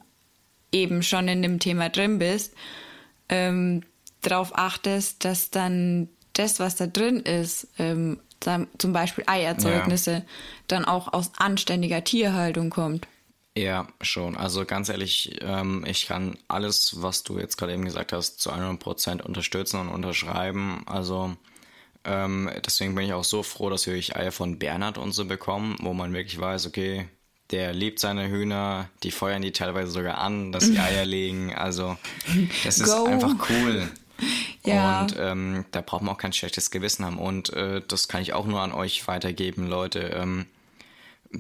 eben 0.72 1.02
schon 1.02 1.28
in 1.28 1.42
dem 1.42 1.60
Thema 1.60 1.90
drin 1.90 2.20
bist, 2.20 2.54
ähm, 3.30 3.82
darauf 4.22 4.56
achtest, 4.56 5.26
dass 5.26 5.50
dann 5.50 6.10
das, 6.34 6.60
was 6.60 6.76
da 6.76 6.88
drin 6.88 7.20
ist, 7.20 7.68
ähm, 7.80 8.20
zum 8.78 8.94
Beispiel 8.94 9.24
Eierzeugnisse, 9.28 10.24
dann 10.68 10.86
auch 10.86 11.14
aus 11.14 11.32
anständiger 11.38 12.04
Tierhaltung 12.04 12.70
kommt. 12.70 13.08
Ja, 13.56 13.88
schon. 14.02 14.36
Also 14.36 14.66
ganz 14.66 14.90
ehrlich, 14.90 15.38
ähm, 15.42 15.86
ich 15.88 16.08
kann 16.08 16.38
alles, 16.48 17.02
was 17.02 17.24
du 17.24 17.38
jetzt 17.38 17.58
gerade 17.58 17.74
eben 17.74 17.86
gesagt 17.86 18.12
hast, 18.12 18.40
zu 18.40 18.52
100% 18.52 19.22
unterstützen 19.22 19.80
und 19.80 19.90
unterschreiben. 19.90 20.82
Also 20.88 21.36
ähm, 22.04 22.50
deswegen 22.66 22.96
bin 22.96 23.06
ich 23.06 23.14
auch 23.14 23.24
so 23.24 23.44
froh, 23.44 23.70
dass 23.70 23.86
wir 23.86 23.94
Eier 23.94 24.32
von 24.32 24.58
Bernhard 24.58 24.98
und 24.98 25.12
so 25.12 25.26
bekommen, 25.26 25.76
wo 25.82 25.94
man 25.94 26.14
wirklich 26.14 26.40
weiß, 26.40 26.66
okay, 26.66 27.08
der 27.52 27.74
liebt 27.74 28.00
seine 28.00 28.30
Hühner, 28.30 28.90
die 29.04 29.12
feuern 29.12 29.44
die 29.44 29.52
teilweise 29.52 29.92
sogar 29.92 30.18
an, 30.18 30.52
dass 30.52 30.66
sie 30.66 30.80
Eier 30.80 31.06
legen. 31.06 31.54
Also 31.54 31.98
das 32.64 32.80
ist 32.80 32.92
Go. 32.92 33.06
einfach 33.06 33.36
cool. 33.50 33.88
Ja. 34.66 35.02
Und 35.02 35.16
ähm, 35.20 35.66
da 35.72 35.82
braucht 35.82 36.02
man 36.04 36.14
auch 36.16 36.18
kein 36.20 36.34
schlechtes 36.34 36.72
Gewissen 36.72 37.04
haben. 37.06 37.18
Und 37.18 37.52
äh, 37.54 37.82
das 37.88 38.08
kann 38.08 38.22
ich 38.22 38.34
auch 38.34 38.46
nur 38.46 38.62
an 38.62 38.72
euch 38.72 39.08
weitergeben, 39.08 39.68
Leute. 39.68 40.00
Ähm, 40.16 40.46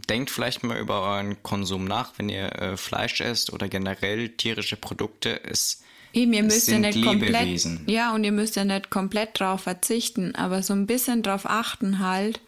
denkt 0.09 0.29
vielleicht 0.31 0.63
mal 0.63 0.77
über 0.77 1.01
euren 1.01 1.41
Konsum 1.43 1.85
nach, 1.85 2.13
wenn 2.17 2.27
ihr 2.29 2.51
äh, 2.61 2.77
Fleisch 2.77 3.21
esst 3.21 3.53
oder 3.53 3.67
generell 3.69 4.29
tierische 4.29 4.75
Produkte. 4.75 5.41
Es, 5.43 5.83
Eben, 6.13 6.33
ihr 6.33 6.43
müsst 6.43 6.67
ja 6.67 6.79
nicht 6.79 7.03
komplett, 7.03 7.31
Lebewesen. 7.31 7.83
ja, 7.87 8.13
und 8.13 8.23
ihr 8.23 8.31
müsst 8.31 8.55
ja 8.55 8.65
nicht 8.65 8.89
komplett 8.89 9.39
drauf 9.39 9.61
verzichten, 9.61 10.35
aber 10.35 10.61
so 10.63 10.73
ein 10.73 10.85
bisschen 10.87 11.23
drauf 11.23 11.43
achten 11.45 11.99
halt. 11.99 12.39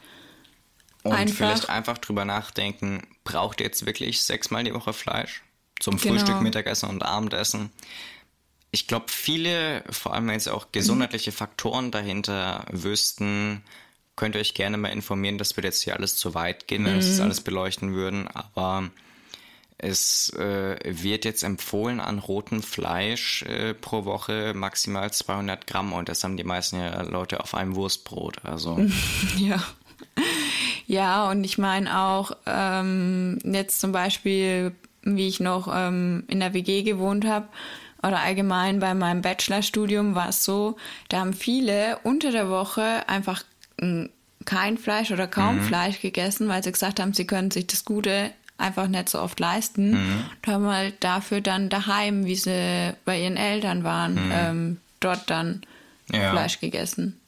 Und 1.04 1.14
Einfach- 1.14 1.36
vielleicht 1.36 1.70
einfach 1.70 2.00
drüber 2.00 2.26
nachdenken, 2.26 3.04
braucht 3.24 3.60
ihr 3.62 3.68
jetzt 3.68 3.86
wirklich 3.86 4.22
sechsmal 4.24 4.64
die 4.64 4.74
Woche 4.74 4.92
Fleisch? 4.94 5.44
Zum 5.80 5.98
Genau. 5.98 6.16
Frühstück, 6.16 6.42
Mittagessen 6.42 6.90
und 6.90 7.04
Abendessen? 7.04 7.70
Ich 8.76 8.88
glaube, 8.88 9.06
viele, 9.08 9.86
vor 9.90 10.14
allem 10.14 10.28
wenn 10.28 10.34
jetzt 10.34 10.50
auch 10.50 10.74
gesundheitliche 10.74 11.32
Faktoren 11.32 11.92
dahinter 11.92 12.66
wüssten, 12.70 13.62
könnt 14.18 14.36
ihr 14.36 14.42
euch 14.42 14.54
gerne 14.54 14.76
mal 14.76 14.90
informieren. 14.90 15.38
Das 15.38 15.56
würde 15.56 15.70
jetzt 15.70 15.82
hier 15.82 15.96
alles 15.96 16.18
zu 16.18 16.34
weit 16.34 16.68
gehen, 16.68 16.84
wenn 16.84 16.96
wir 16.96 17.00
das 17.00 17.22
alles 17.22 17.40
beleuchten 17.40 17.94
würden. 17.94 18.28
Aber 18.28 18.90
es 19.78 20.28
äh, 20.34 20.78
wird 20.84 21.24
jetzt 21.24 21.44
empfohlen 21.44 22.02
an 22.02 22.20
rotem 22.20 22.62
Fleisch 22.62 23.44
äh, 23.44 23.74
pro 23.74 24.04
Woche 24.04 24.52
maximal 24.54 25.10
200 25.10 25.68
Gramm 25.68 25.94
und 25.94 26.10
das 26.10 26.26
haben 26.26 26.36
die 26.36 26.44
meisten 26.44 26.78
ja 26.78 27.02
Leute 27.04 27.40
auf 27.40 27.56
einem 27.56 27.76
Wurstbrot. 27.78 28.44
Also 28.44 28.78
Ja. 29.38 29.64
Ja, 30.86 31.30
und 31.32 31.46
ich 31.46 31.58
meine 31.58 31.98
auch, 31.98 32.34
ähm, 32.46 33.40
jetzt 33.46 33.80
zum 33.80 33.94
Beispiel, 33.94 34.76
wie 35.02 35.30
ich 35.30 35.40
noch 35.40 35.70
ähm, 35.74 36.26
in 36.28 36.42
der 36.42 36.54
WG 36.54 36.84
gewohnt 36.84 37.26
habe, 37.26 37.48
oder 38.06 38.20
allgemein 38.20 38.80
bei 38.80 38.94
meinem 38.94 39.22
Bachelorstudium 39.22 40.16
war 40.16 40.30
es 40.30 40.44
so, 40.44 40.78
da 41.10 41.20
haben 41.20 41.34
viele 41.34 41.98
unter 42.04 42.32
der 42.32 42.50
Woche 42.50 43.08
einfach 43.08 43.44
mm, 43.80 44.06
kein 44.46 44.78
Fleisch 44.78 45.12
oder 45.12 45.28
kaum 45.28 45.62
Fleisch 45.62 46.02
gegessen, 46.02 46.48
weil 46.48 46.64
sie 46.64 46.72
gesagt 46.72 47.00
haben, 47.00 47.14
sie 47.14 47.26
können 47.26 47.50
sich 47.52 47.68
das 47.68 47.84
Gute 47.84 48.32
einfach 48.58 48.88
nicht 48.88 49.10
so 49.10 49.20
oft 49.20 49.40
leisten. 49.40 49.94
Und 50.46 50.54
haben 50.54 50.68
halt 50.68 51.04
dafür 51.04 51.42
dann 51.42 51.70
daheim, 51.70 52.26
wie 52.26 52.36
sie 52.36 52.94
bei 53.06 53.20
ihren 53.20 53.38
Eltern 53.38 53.84
waren, 53.84 54.20
ähm, 54.32 54.78
dort 55.00 55.30
dann 55.30 55.62
Ja. 56.12 56.32
Fleisch 56.32 56.60
gegessen. 56.60 57.20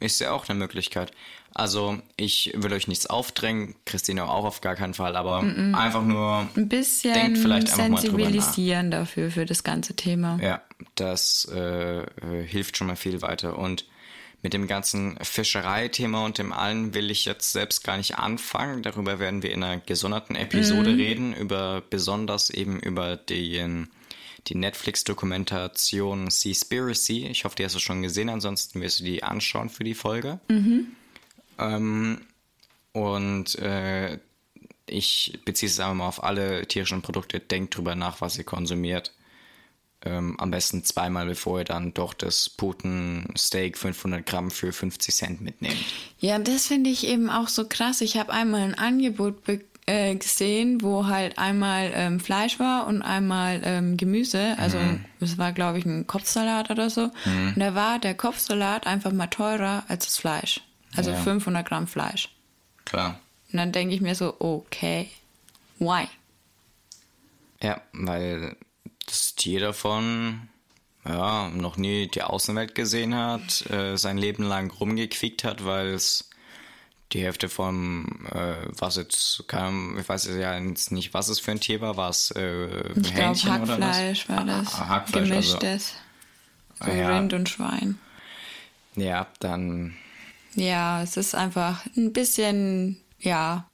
Ist 0.00 0.20
ja 0.20 0.32
auch 0.32 0.48
eine 0.48 0.58
Möglichkeit. 0.58 1.12
Also, 1.54 1.98
ich 2.16 2.52
will 2.56 2.72
euch 2.72 2.88
nichts 2.88 3.06
aufdrängen, 3.06 3.74
Christine 3.84 4.24
auch 4.24 4.44
auf 4.44 4.60
gar 4.60 4.74
keinen 4.74 4.94
Fall, 4.94 5.16
aber 5.16 5.40
einfach 5.40 6.02
nur, 6.02 6.48
ein 6.56 6.68
bisschen 6.68 7.14
Denkt 7.14 7.38
vielleicht 7.38 7.68
einfach 7.68 7.88
mal 7.88 8.00
drüber 8.00 8.24
sensibilisieren 8.24 8.90
dafür 8.90 9.30
für 9.30 9.44
das 9.44 9.62
ganze 9.62 9.94
Thema. 9.94 10.38
ja, 10.42 10.62
das 10.94 11.46
äh, 11.52 12.02
äh, 12.02 12.46
hilft 12.46 12.76
schon 12.76 12.86
mal 12.86 12.96
viel 12.96 13.22
weiter. 13.22 13.58
Und 13.58 13.84
mit 14.42 14.54
dem 14.54 14.66
ganzen 14.66 15.16
Fischereithema 15.22 16.24
und 16.24 16.38
dem 16.38 16.52
allen 16.52 16.94
will 16.94 17.10
ich 17.10 17.24
jetzt 17.24 17.52
selbst 17.52 17.84
gar 17.84 17.96
nicht 17.96 18.18
anfangen. 18.18 18.82
Darüber 18.82 19.20
werden 19.20 19.42
wir 19.42 19.52
in 19.52 19.62
einer 19.62 19.80
gesonderten 19.80 20.34
Episode 20.34 20.90
reden, 20.96 21.32
über 21.32 21.80
besonders 21.88 22.50
eben 22.50 22.80
über 22.80 23.16
den, 23.16 23.88
die 24.48 24.56
Netflix-Dokumentation 24.56 26.28
Seaspiracy. 26.28 27.28
Ich 27.28 27.44
hoffe, 27.44 27.54
die 27.54 27.64
hast 27.64 27.76
du 27.76 27.78
schon 27.78 28.02
gesehen, 28.02 28.28
ansonsten 28.28 28.80
wirst 28.80 28.98
du 28.98 29.04
die 29.04 29.22
anschauen 29.22 29.68
für 29.68 29.84
die 29.84 29.94
Folge. 29.94 30.40
Ähm, 31.58 32.20
und 32.92 33.58
äh, 33.58 34.18
ich 34.86 35.40
beziehe 35.44 35.70
es 35.70 35.80
einfach 35.80 35.94
mal 35.94 36.08
auf 36.08 36.22
alle 36.22 36.66
tierischen 36.66 37.02
Produkte. 37.02 37.40
Denkt 37.40 37.76
drüber 37.76 37.94
nach, 37.94 38.20
was 38.20 38.36
ihr 38.38 38.44
konsumiert. 38.44 39.12
ähm, 40.04 40.34
am 40.38 40.50
besten 40.50 40.84
zweimal, 40.84 41.26
bevor 41.26 41.60
ihr 41.60 41.64
dann 41.64 41.94
doch 41.94 42.12
das 42.14 42.48
Putensteak 42.50 43.78
500 43.78 44.26
Gramm 44.26 44.50
für 44.50 44.72
50 44.72 45.14
Cent 45.14 45.40
mitnehmt. 45.40 45.76
Ja, 46.18 46.38
das 46.38 46.66
finde 46.66 46.90
ich 46.90 47.06
eben 47.06 47.30
auch 47.30 47.48
so 47.48 47.68
krass. 47.68 48.00
Ich 48.00 48.16
habe 48.16 48.32
einmal 48.32 48.62
ein 48.62 48.74
Angebot 48.74 49.44
be 49.44 49.60
äh, 49.86 50.14
gesehen, 50.14 50.80
wo 50.82 51.06
halt 51.06 51.38
einmal 51.38 51.90
ähm, 51.94 52.20
Fleisch 52.20 52.60
war 52.60 52.86
und 52.86 53.02
einmal 53.02 53.60
ähm, 53.64 53.96
Gemüse. 53.96 54.56
Also 54.58 54.78
es 55.18 55.38
war, 55.38 55.52
glaube 55.52 55.78
ich, 55.78 55.84
ein 55.84 56.06
Kopfsalat 56.06 56.70
oder 56.70 56.88
so. 56.88 57.10
Und 57.24 57.54
da 57.56 57.74
war 57.74 57.98
der 57.98 58.14
Kopfsalat 58.14 58.86
einfach 58.86 59.12
mal 59.12 59.26
teurer 59.26 59.82
als 59.88 60.04
das 60.06 60.18
Fleisch. 60.18 60.60
Also 60.94 61.10
Ja. 61.10 61.16
500 61.16 61.66
Gramm 61.66 61.86
Fleisch. 61.86 62.28
Klar. 62.84 63.20
Und 63.52 63.58
dann 63.58 63.72
denke 63.72 63.94
ich 63.94 64.00
mir 64.00 64.14
so, 64.14 64.34
okay, 64.40 65.08
why? 65.78 66.06
Ja, 67.62 67.80
weil 67.92 68.56
das 69.06 69.34
Tier 69.34 69.60
davon 69.60 70.48
ja, 71.04 71.48
noch 71.48 71.76
nie 71.76 72.08
die 72.08 72.22
Außenwelt 72.22 72.74
gesehen 72.74 73.14
hat, 73.14 73.68
äh, 73.70 73.96
sein 73.96 74.18
Leben 74.18 74.44
lang 74.44 74.70
rumgequiekt 74.70 75.44
hat, 75.44 75.64
weil 75.64 75.88
es 75.88 76.28
die 77.12 77.22
Hälfte 77.22 77.48
vom, 77.48 78.26
äh, 78.30 78.54
was 78.78 78.96
jetzt 78.96 79.44
kam, 79.48 79.98
ich 79.98 80.08
weiß 80.08 80.26
ja 80.36 80.56
jetzt 80.58 80.92
nicht, 80.92 81.12
was 81.12 81.28
es 81.28 81.40
für 81.40 81.50
ein 81.50 81.60
Tier 81.60 81.80
war, 81.80 81.96
war 81.96 82.08
es 82.08 82.30
äh, 82.30 82.66
Ich 82.88 82.92
glaube, 82.94 83.08
Hähnchen 83.10 83.62
oder 83.62 83.78
was? 83.80 83.86
Hackfleisch 83.96 84.28
war 84.28 84.44
das. 84.44 84.74
Ah, 84.74 84.88
Hackfleisch, 84.88 85.30
also, 85.30 85.58
Gemischtes. 85.58 85.94
So 86.82 86.90
Ja. 86.90 87.16
Rind 87.16 87.32
und 87.34 87.48
Schwein. 87.48 87.98
ja, 88.96 89.26
dann 89.40 89.96
Ja, 90.54 91.02
es 91.02 91.16
ist 91.16 91.34
einfach 91.34 91.84
ein 91.96 92.12
bisschen, 92.12 93.00
ja, 93.20 93.68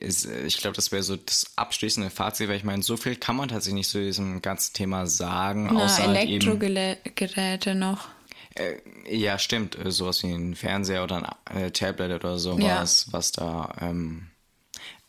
ist, 0.00 0.24
ich 0.26 0.56
glaube, 0.58 0.74
das 0.76 0.90
wäre 0.90 1.02
so 1.02 1.16
das 1.16 1.52
abschließende 1.56 2.08
Fazit, 2.10 2.48
weil 2.48 2.56
ich 2.56 2.64
meine, 2.64 2.82
so 2.82 2.96
viel 2.96 3.16
kann 3.16 3.36
man 3.36 3.48
tatsächlich 3.48 3.74
nicht 3.80 3.90
zu 3.90 4.00
diesem 4.00 4.40
ganzen 4.40 4.72
Thema 4.74 5.06
sagen, 5.06 5.68
na, 5.72 5.84
außer 5.84 6.06
halt 6.06 6.16
Elektrogeräte 6.18 7.74
noch. 7.74 8.08
äh, 8.54 8.76
ja, 9.08 9.38
stimmt, 9.38 9.76
äh, 9.78 9.90
sowas 9.90 10.22
wie 10.22 10.32
ein 10.32 10.54
Fernseher 10.54 11.04
oder 11.04 11.36
ein 11.50 11.56
äh, 11.56 11.70
Tablet 11.70 12.12
oder 12.12 12.38
sowas, 12.38 13.06
Ja. 13.06 13.12
was 13.12 13.32
da, 13.32 13.74
ähm, 13.80 14.30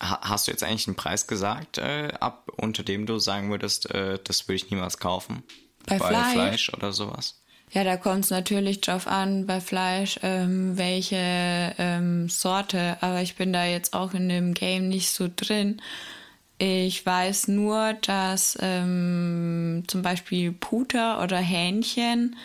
ha, 0.02 0.20
hast 0.22 0.48
du 0.48 0.52
jetzt 0.52 0.64
eigentlich 0.64 0.88
einen 0.88 0.96
Preis 0.98 1.26
gesagt, 1.28 1.78
äh, 1.78 2.10
ab, 2.20 2.52
unter 2.58 2.84
dem 2.84 3.06
du 3.06 3.20
sagen 3.20 3.50
würdest, 3.52 3.90
äh, 3.92 4.20
das 4.24 4.48
würde 4.48 4.56
ich 4.56 4.70
niemals 4.70 4.98
kaufen? 4.98 5.44
Bei 5.86 5.98
Fleisch? 5.98 6.34
Fleisch 6.34 6.74
oder 6.74 6.92
sowas? 6.92 7.39
Ja, 7.72 7.84
da 7.84 7.98
kommt 7.98 8.26
es 8.26 8.32
natürlich 8.32 8.82
drauf 8.82 9.06
an, 9.08 9.46
bei 9.46 9.62
Fleisch, 9.62 10.20
ähm, 10.24 10.78
welche 10.78 11.76
ähm, 11.78 12.28
Sorte. 12.28 12.98
Aber 13.02 13.22
ich 13.22 13.36
bin 13.36 13.54
da 13.54 13.66
jetzt 13.66 13.94
auch 13.94 14.14
in 14.14 14.28
dem 14.28 14.54
Game 14.56 14.88
nicht 14.90 15.10
so 15.12 15.30
drin. 15.34 15.80
Ich 16.58 17.06
weiß 17.06 17.48
nur, 17.48 17.94
dass 18.02 18.58
ähm, 18.60 19.84
zum 19.88 20.02
Beispiel 20.02 20.52
Puter 20.52 21.24
oder 21.24 21.38
Hähnchen 21.38 22.36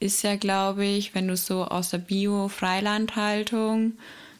ist 0.00 0.22
ja, 0.22 0.36
glaube 0.36 0.84
ich, 0.84 1.14
wenn 1.14 1.28
du 1.28 1.36
so 1.36 1.64
aus 1.64 1.90
der 1.90 1.98
Bio-Freilandhaltung, 1.98 3.92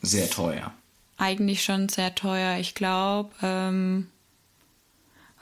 Sehr 0.02 0.28
teuer. 0.30 0.72
eigentlich 1.16 1.64
schon 1.64 1.88
sehr 1.88 2.14
teuer. 2.14 2.58
Ich 2.58 2.74
glaube, 2.74 3.30
ähm, 3.42 4.08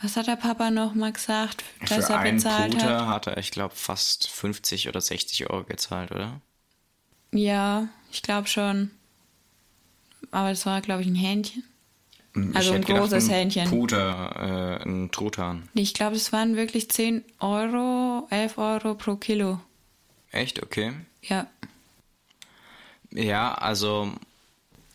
was 0.03 0.17
hat 0.17 0.27
der 0.27 0.37
Papa 0.37 0.71
noch 0.71 0.95
mal 0.95 1.13
gesagt, 1.13 1.65
dass 1.89 2.07
Für 2.07 2.13
er 2.13 2.19
einen 2.21 2.37
bezahlt 2.37 2.75
hat? 2.75 2.81
Puter 2.81 3.07
hat 3.09 3.27
er, 3.27 3.39
ich 3.39 3.51
glaube, 3.51 3.75
fast 3.75 4.29
50 4.29 4.89
oder 4.89 5.01
60 5.01 5.51
Euro 5.51 5.65
gezahlt, 5.65 6.11
oder? 6.13 6.41
Ja, 7.33 7.89
ich 8.11 8.23
glaube 8.23 8.49
schon. 8.49 8.91
Aber 10.31 10.51
das 10.51 10.67
war, 10.67 10.81
glaube 10.81 11.03
ich, 11.03 11.09
ein 11.09 11.15
Hähnchen. 11.15 11.65
Also 12.53 12.73
ein 12.73 12.83
hätte 12.83 12.87
gedacht, 12.89 13.11
großes 13.11 13.29
ein 13.29 13.31
Hähnchen. 13.31 13.69
Puter, 13.71 14.81
äh, 14.83 14.89
ein 14.89 15.11
Truthahn. 15.11 15.69
Ich 15.75 15.95
glaube, 15.95 16.17
es 16.17 16.33
waren 16.33 16.57
wirklich 16.57 16.91
10 16.91 17.25
Euro, 17.41 18.27
11 18.31 18.59
Euro 18.59 18.95
pro 18.95 19.17
Kilo. 19.17 19.61
Echt? 20.33 20.63
Okay. 20.63 20.93
Ja. 21.23 21.47
Ja, 23.11 23.55
also, 23.55 24.13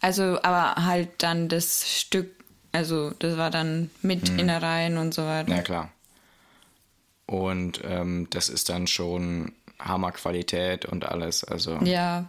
Also, 0.01 0.39
aber 0.43 0.83
halt 0.85 1.09
dann 1.23 1.49
das 1.49 1.89
Stück, 1.99 2.40
also 2.71 3.11
das 3.19 3.37
war 3.37 3.49
dann 3.49 3.89
mit 4.01 4.29
Hm. 4.29 4.39
Innereien 4.39 4.97
und 4.97 5.13
so 5.13 5.23
weiter. 5.25 5.49
na 5.49 5.61
klar. 5.61 5.91
Und 7.25 7.81
ähm, 7.85 8.27
das 8.31 8.49
ist 8.49 8.69
dann 8.69 8.87
schon 8.87 9.53
Hammerqualität 9.79 10.85
und 10.85 11.05
alles. 11.05 11.43
Also, 11.43 11.77
Ja, 11.83 12.25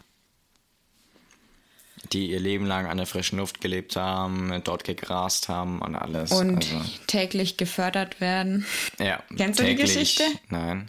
die 2.12 2.31
ihr 2.31 2.40
Leben 2.40 2.66
lang 2.66 2.87
an 2.87 2.96
der 2.96 3.07
frischen 3.07 3.38
Luft 3.38 3.61
gelebt 3.61 3.96
haben, 3.96 4.61
dort 4.64 4.85
gegrast 4.85 5.48
haben 5.48 5.81
und 5.81 5.94
alles. 5.94 6.33
und 6.33 6.57
also, 6.57 6.81
täglich 7.07 7.57
gefördert 7.57 8.20
werden. 8.20 8.66
ja, 8.98 9.22
Kennst 9.37 9.61
du 9.61 9.64
die 9.64 9.76
Geschichte? 9.76 10.24
Nein. 10.48 10.88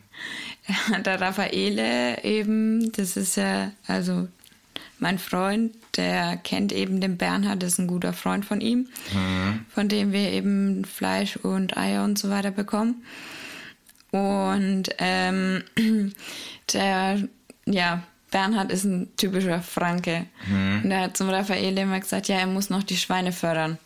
der 1.06 1.22
Raffaele 1.22 2.24
eben, 2.24 2.92
das 2.94 3.16
ist 3.16 3.38
ja, 3.38 3.72
also 3.88 4.28
mein 5.04 5.20
Freund, 5.20 5.76
der 5.98 6.38
kennt 6.38 6.72
eben 6.72 7.02
den 7.02 7.18
Bernhard, 7.18 7.62
das 7.62 7.74
ist 7.74 7.80
ein 7.80 7.88
guter 7.88 8.14
Freund 8.14 8.46
von 8.46 8.62
ihm, 8.62 8.88
von 9.70 9.90
dem 9.90 10.14
wir 10.14 10.32
eben 10.32 10.86
Fleisch 10.86 11.36
und 11.36 11.78
Eier 11.78 12.06
und 12.06 12.18
so 12.18 12.30
weiter 12.30 12.52
bekommen. 12.52 13.04
Und 14.12 14.84
ähm, 15.00 15.64
der, 16.74 17.28
ja, 17.66 18.04
Bernhard 18.32 18.72
ist 18.72 18.86
ein 18.86 19.16
typischer 19.18 19.62
Franke. 19.62 20.26
Und 20.84 20.92
er 20.92 21.02
hat 21.02 21.18
zum 21.18 21.30
Raffaele 21.30 21.82
immer 21.82 22.00
gesagt, 22.00 22.30
ja, 22.30 22.38
er 22.38 22.48
muss 22.48 22.70
noch 22.70 22.84
die 22.84 22.98
Schweine 22.98 23.34
fördern. 23.34 23.78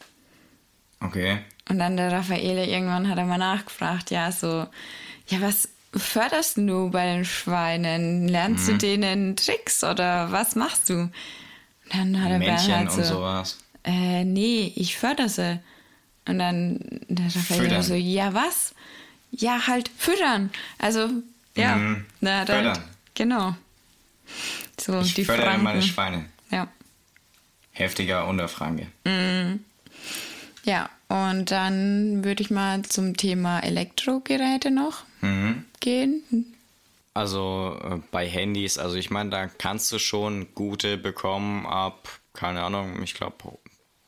Okay. 1.00 1.40
Und 1.68 1.80
dann 1.80 1.98
der 1.98 2.12
Raffaele, 2.12 2.68
irgendwann 2.68 3.10
hat 3.10 3.18
er 3.18 3.26
mal 3.26 3.38
nachgefragt, 3.38 4.12
ja, 4.12 4.32
so, 4.32 4.68
ja, 5.28 5.42
was 5.42 5.70
förderst 6.00 6.58
du 6.58 6.90
bei 6.90 7.06
den 7.06 7.26
Schweinen? 7.26 8.28
Lernst 8.28 8.68
Mhm. 8.68 8.72
du 8.74 8.78
denen 8.78 9.36
Tricks 9.36 9.84
oder 9.84 10.32
was 10.32 10.56
machst 10.56 10.90
du? 10.90 10.94
Und 11.04 11.12
dann 11.94 12.22
hat 12.24 12.32
der 12.32 12.40
Männchen 12.40 12.68
Bernhard 12.68 12.92
so, 12.92 12.98
und 13.02 13.08
sowas. 13.08 13.58
äh, 13.84 14.24
nee, 14.26 14.72
ich 14.76 14.98
fördere 14.98 15.30
sie. 15.30 15.60
Und 16.28 16.40
dann 16.40 16.80
der 17.08 17.26
Raffaele 17.28 17.62
Füttern. 17.64 17.84
so, 17.84 17.94
ja, 17.96 18.34
was? 18.34 18.74
Ja, 19.32 19.68
halt 19.68 19.90
füttern. 19.98 20.50
Also, 20.78 21.10
ja. 21.56 21.76
Mhm. 21.76 22.06
Na, 22.22 22.44
dann, 22.46 22.64
Fördern. 22.66 22.84
Genau. 23.14 23.56
So, 24.80 25.00
Ich 25.02 25.14
die 25.14 25.24
fördere 25.26 25.46
Franken. 25.48 25.64
meine 25.64 25.82
Schweine. 25.82 26.26
Ja. 26.52 26.68
Heftiger 27.72 28.28
Unterfranke. 28.28 28.88
Ja, 30.64 30.90
und 31.08 31.52
dann 31.52 32.24
würde 32.26 32.44
ich 32.44 32.50
mal 32.50 32.82
zum 32.84 33.16
Thema 33.16 33.60
Elektrogeräte 33.62 34.70
noch 34.72 35.04
Mhm. 35.22 35.66
gehen. 35.80 36.24
Also 37.14 37.80
äh, 37.84 37.98
bei 38.12 38.28
Handys, 38.28 38.78
also 38.78 38.96
ich 38.96 39.10
meine, 39.10 39.32
da 39.32 39.48
kannst 39.48 39.92
du 39.92 39.98
schon 39.98 40.54
gute 40.54 40.98
bekommen 40.98 41.66
ab, 41.66 42.08
keine 42.34 42.64
Ahnung, 42.64 43.02
ich 43.02 43.16
glaube 43.16 43.58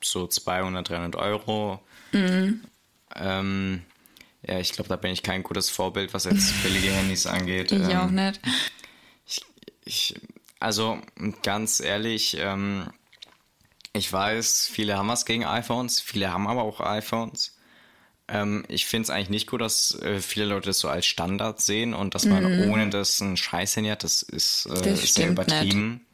so 0.01 0.27
200, 0.27 0.87
300 0.87 1.15
Euro. 1.15 1.79
Ähm, 3.15 3.81
ja, 4.43 4.59
ich 4.59 4.71
glaube, 4.71 4.89
da 4.89 4.95
bin 4.95 5.11
ich 5.11 5.23
kein 5.23 5.43
gutes 5.43 5.69
Vorbild, 5.69 6.13
was 6.13 6.25
jetzt 6.25 6.53
billige 6.63 6.91
Handys 6.91 7.25
angeht. 7.25 7.71
Ich 7.71 7.79
ähm, 7.79 7.97
auch 7.97 8.11
nicht. 8.11 8.39
Ich, 9.85 10.15
also 10.59 10.99
ganz 11.41 11.79
ehrlich, 11.79 12.37
ähm, 12.39 12.91
ich 13.93 14.11
weiß, 14.11 14.69
viele 14.71 14.97
haben 14.97 15.07
was 15.07 15.25
gegen 15.25 15.45
iPhones, 15.45 15.99
viele 15.99 16.31
haben 16.31 16.47
aber 16.47 16.63
auch 16.63 16.79
iPhones. 16.79 17.57
Ähm, 18.31 18.63
ich 18.67 18.85
finde 18.85 19.03
es 19.03 19.09
eigentlich 19.09 19.29
nicht 19.29 19.47
gut, 19.47 19.61
dass 19.61 19.99
äh, 20.01 20.19
viele 20.19 20.45
Leute 20.45 20.67
das 20.67 20.79
so 20.79 20.87
als 20.89 21.05
Standard 21.05 21.61
sehen 21.61 21.93
und 21.93 22.15
dass 22.15 22.25
man 22.25 22.69
ohne 22.69 22.89
das 22.89 23.19
ein 23.21 23.37
Scheiß-Handy 23.37 23.89
hat, 23.89 24.03
das 24.03 24.21
ist, 24.21 24.67
äh, 24.67 24.81
Das 24.81 25.03
ist 25.03 25.15
sehr 25.15 25.29
übertrieben. 25.29 26.05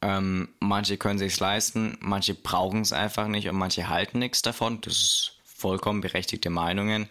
Ähm, 0.00 0.48
manche 0.58 0.96
können 0.96 1.18
sich 1.18 1.38
leisten, 1.38 1.96
manche 2.00 2.34
brauchen 2.34 2.80
es 2.80 2.92
einfach 2.92 3.28
nicht 3.28 3.48
und 3.48 3.54
manche 3.56 3.88
halten 3.88 4.18
nichts 4.18 4.42
davon. 4.42 4.80
Das 4.80 4.94
ist 4.94 5.32
vollkommen 5.62 6.00
berechtigte 6.00 6.50
Meinungen. 6.50 7.08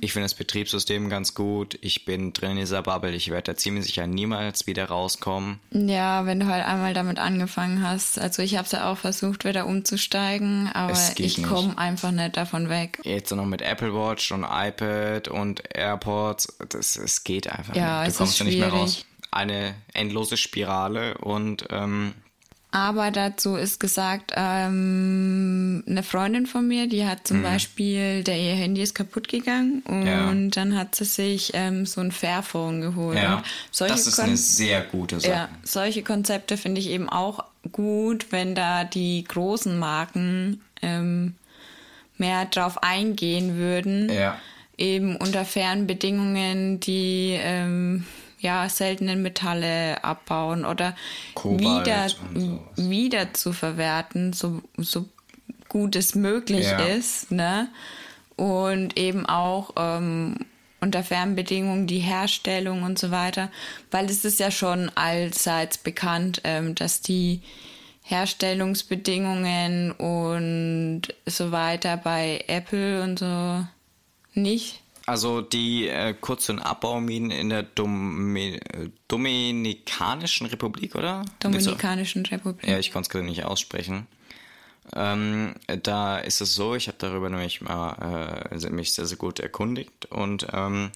Ich 0.00 0.12
finde 0.12 0.24
das 0.24 0.34
Betriebssystem 0.34 1.08
ganz 1.08 1.34
gut. 1.34 1.78
Ich 1.80 2.04
bin 2.04 2.32
drin 2.32 2.50
in 2.52 2.56
dieser 2.58 2.82
Bubble. 2.82 3.14
Ich 3.14 3.30
werde 3.30 3.52
da 3.52 3.56
ziemlich 3.56 3.84
sicher 3.84 4.06
niemals 4.08 4.66
wieder 4.66 4.86
rauskommen. 4.86 5.60
Ja, 5.70 6.26
wenn 6.26 6.40
du 6.40 6.46
halt 6.46 6.66
einmal 6.66 6.92
damit 6.92 7.18
angefangen 7.20 7.82
hast. 7.82 8.18
Also 8.18 8.42
ich 8.42 8.56
habe 8.56 8.66
es 8.66 8.72
ja 8.72 8.90
auch 8.90 8.98
versucht, 8.98 9.44
wieder 9.44 9.66
umzusteigen, 9.66 10.68
aber 10.74 10.98
ich 11.18 11.42
komme 11.42 11.78
einfach 11.78 12.10
nicht 12.10 12.36
davon 12.36 12.68
weg. 12.68 12.98
Jetzt 13.04 13.30
noch 13.30 13.46
mit 13.46 13.62
Apple 13.62 13.94
Watch 13.94 14.32
und 14.32 14.44
iPad 14.44 15.28
und 15.28 15.62
AirPods, 15.74 16.58
das, 16.68 16.96
es 16.96 17.22
geht 17.22 17.48
einfach 17.50 17.76
Ja, 17.76 18.02
nicht. 18.04 18.14
Du 18.14 18.18
kommst 18.18 18.40
da 18.40 18.44
nicht 18.44 18.58
mehr 18.58 18.70
raus. 18.70 19.04
Eine 19.30 19.74
endlose 19.92 20.36
Spirale 20.36 21.16
und 21.18 21.66
ähm, 21.70 22.14
Aber 22.70 23.10
dazu 23.10 23.56
ist 23.56 23.80
gesagt, 23.80 24.32
ähm, 24.36 25.82
eine 25.88 26.02
Freundin 26.02 26.46
von 26.46 26.68
mir, 26.68 26.86
die 26.86 27.06
hat 27.06 27.26
zum 27.26 27.42
Beispiel, 27.42 28.22
der 28.24 28.36
ihr 28.38 28.54
Handy 28.54 28.82
ist 28.82 28.94
kaputt 28.94 29.26
gegangen 29.28 29.82
und 29.86 30.00
Mhm. 30.00 30.06
Ja. 30.06 30.32
dann 30.50 30.76
hat 30.78 30.94
sie 30.94 31.06
sich 31.06 31.52
ähm, 31.54 31.86
so 31.86 32.00
ein 32.02 32.12
Fairphone 32.12 32.82
geholt. 32.82 33.16
ja, 33.16 33.42
das 33.78 34.06
ist 34.06 34.16
Kon- 34.16 34.26
eine 34.26 34.36
sehr 34.36 34.82
gute 34.82 35.18
Sache. 35.18 35.32
Ja, 35.32 35.48
solche 35.62 36.02
Konzepte 36.02 36.56
finde 36.58 36.80
ich 36.82 36.90
eben 36.90 37.08
auch 37.08 37.42
gut, 37.72 38.26
wenn 38.32 38.54
da 38.54 38.84
die 38.84 39.24
großen 39.24 39.78
Marken 39.78 40.60
ähm, 40.82 41.34
mehr 42.18 42.44
drauf 42.46 42.82
eingehen 42.82 43.56
würden. 43.56 44.10
Ja. 44.12 44.38
eben 44.76 45.16
unter 45.16 45.44
fairen 45.44 45.86
Bedingungen 45.88 46.78
die 46.80 47.36
ähm, 47.40 48.04
ja, 48.38 48.68
seltenen 48.68 49.22
Metalle 49.22 50.02
abbauen 50.04 50.64
oder 50.64 50.94
Kobalt 51.34 51.60
wieder, 51.60 52.06
wieder 52.76 53.34
zu 53.34 53.52
verwerten, 53.52 54.32
so, 54.32 54.62
so 54.76 55.06
gut 55.68 55.96
es 55.96 56.14
möglich 56.14 56.66
Ja. 56.66 56.78
ist. 56.86 57.30
Ne? 57.30 57.68
Und 58.36 58.96
eben 58.96 59.26
auch 59.26 59.74
ähm, 59.76 60.36
unter 60.80 61.02
fairen 61.02 61.34
Bedingungen 61.34 61.86
die 61.86 61.98
Herstellung 61.98 62.84
und 62.84 62.98
so 62.98 63.10
weiter. 63.10 63.50
Weil 63.90 64.06
es 64.06 64.24
ist 64.24 64.38
ja 64.38 64.50
schon 64.50 64.90
allseits 64.94 65.78
bekannt, 65.78 66.40
ähm, 66.44 66.74
dass 66.74 67.00
die 67.00 67.42
Herstellungsbedingungen 68.04 69.92
und 69.92 71.02
so 71.26 71.52
weiter 71.52 71.96
bei 71.96 72.44
Apple 72.46 73.02
und 73.02 73.18
so 73.18 73.66
nicht 74.34 74.80
Also 75.08 75.40
die 75.40 75.88
äh, 75.88 76.14
Kurz- 76.20 76.50
und 76.50 76.58
Abbauminen 76.58 77.30
in 77.30 77.48
der 77.48 77.62
Domi 77.62 78.56
äh, 78.56 78.90
Dominikanischen 79.08 80.46
Republik, 80.48 80.96
oder? 80.96 81.24
Dominikanischen 81.40 82.26
Republik. 82.26 82.68
Ja, 82.68 82.78
ich 82.78 82.92
konnte 82.92 83.06
es 83.06 83.10
gerade 83.10 83.24
nicht 83.24 83.42
aussprechen. 83.44 84.06
Ähm, 84.94 85.54
da 85.82 86.18
ist 86.18 86.42
es 86.42 86.54
so, 86.54 86.74
ich 86.74 86.88
habe 86.88 86.98
darüber 86.98 87.30
nämlich 87.30 87.62
mal 87.62 88.50
äh, 88.52 88.70
mich 88.70 88.92
sehr, 88.92 89.06
sehr 89.06 89.16
gut 89.16 89.40
erkundigt 89.40 90.04
und 90.10 90.46
ähm, 90.52 90.90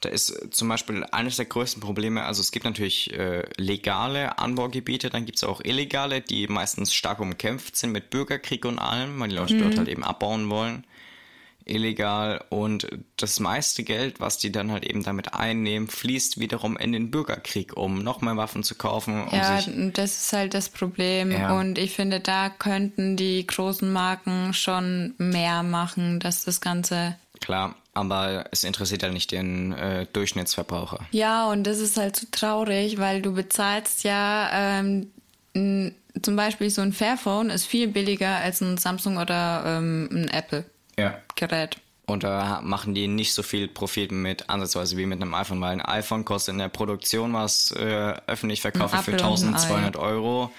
da 0.00 0.10
ist 0.10 0.54
zum 0.54 0.68
Beispiel 0.68 1.04
eines 1.10 1.36
der 1.36 1.46
größten 1.46 1.80
Probleme, 1.80 2.24
also 2.24 2.42
es 2.42 2.52
gibt 2.52 2.66
natürlich 2.66 3.14
äh, 3.14 3.44
legale 3.56 4.38
Anbaugebiete, 4.38 5.08
dann 5.08 5.24
gibt 5.24 5.38
es 5.38 5.44
auch 5.44 5.62
illegale, 5.64 6.20
die 6.20 6.46
meistens 6.46 6.92
stark 6.92 7.20
umkämpft 7.20 7.76
sind 7.76 7.92
mit 7.92 8.10
Bürgerkrieg 8.10 8.66
und 8.66 8.78
allem, 8.78 9.18
weil 9.18 9.30
die 9.30 9.36
Leute 9.36 9.56
dort 9.58 9.78
halt 9.78 9.88
eben 9.88 10.04
abbauen 10.04 10.50
wollen 10.50 10.84
illegal 11.66 12.42
und 12.48 12.86
das 13.16 13.40
meiste 13.40 13.82
Geld, 13.82 14.20
was 14.20 14.38
die 14.38 14.50
dann 14.52 14.70
halt 14.70 14.84
eben 14.84 15.02
damit 15.02 15.34
einnehmen, 15.34 15.88
fließt 15.88 16.38
wiederum 16.40 16.76
in 16.76 16.92
den 16.92 17.10
Bürgerkrieg, 17.10 17.76
um 17.76 18.02
noch 18.02 18.20
mehr 18.20 18.36
Waffen 18.36 18.62
zu 18.62 18.76
kaufen, 18.76 19.24
um 19.24 19.36
Ja, 19.36 19.60
das 19.92 20.16
ist 20.16 20.32
halt 20.32 20.54
das 20.54 20.68
Problem. 20.68 21.32
Ja. 21.32 21.58
Und 21.58 21.78
ich 21.78 21.92
finde, 21.92 22.20
da 22.20 22.48
könnten 22.48 23.16
die 23.16 23.46
großen 23.46 23.92
Marken 23.92 24.54
schon 24.54 25.14
mehr 25.18 25.62
machen, 25.62 26.20
dass 26.20 26.44
das 26.44 26.60
Ganze. 26.60 27.16
klar, 27.40 27.74
aber 27.92 28.44
es 28.52 28.64
interessiert 28.64 29.02
halt 29.02 29.12
nicht 29.12 29.32
den 29.32 29.72
äh, 29.72 30.06
Durchschnittsverbraucher. 30.12 31.00
Ja, 31.10 31.50
und 31.50 31.64
das 31.64 31.78
ist 31.78 31.96
halt 31.96 32.16
so 32.16 32.26
traurig, 32.30 32.98
weil 32.98 33.22
du 33.22 33.32
bezahlst 33.32 34.04
ja 34.04 34.50
ähm, 34.80 35.10
zum 36.22 36.36
Beispiel 36.36 36.70
so 36.70 36.82
ein 36.82 36.92
Fairphone 36.92 37.50
ist 37.50 37.64
viel 37.66 37.88
billiger 37.88 38.36
als 38.36 38.60
ein 38.60 38.76
Samsung 38.76 39.16
oder 39.16 39.64
ähm, 39.66 40.08
ein 40.12 40.28
Apple-Gerät. 40.28 40.75
Ja. 40.98 41.18
Und 42.06 42.22
da 42.22 42.60
machen 42.62 42.94
die 42.94 43.08
nicht 43.08 43.34
so 43.34 43.42
viel 43.42 43.66
Profit 43.68 44.12
mit, 44.12 44.48
ansatzweise 44.48 44.96
wie 44.96 45.06
mit 45.06 45.20
einem 45.20 45.34
iPhone, 45.34 45.60
weil 45.60 45.72
ein 45.72 45.80
iPhone 45.80 46.24
kostet 46.24 46.52
in 46.52 46.58
der 46.58 46.68
Produktion, 46.68 47.32
was 47.32 47.72
äh, 47.72 48.14
öffentlich 48.26 48.60
verkaufen 48.60 48.98
für 49.00 49.14
Apfel 49.14 49.14
und 49.14 49.20
ein 49.20 49.54
Ei. 49.54 49.58
1200 49.58 49.96
Euro, 49.96 50.52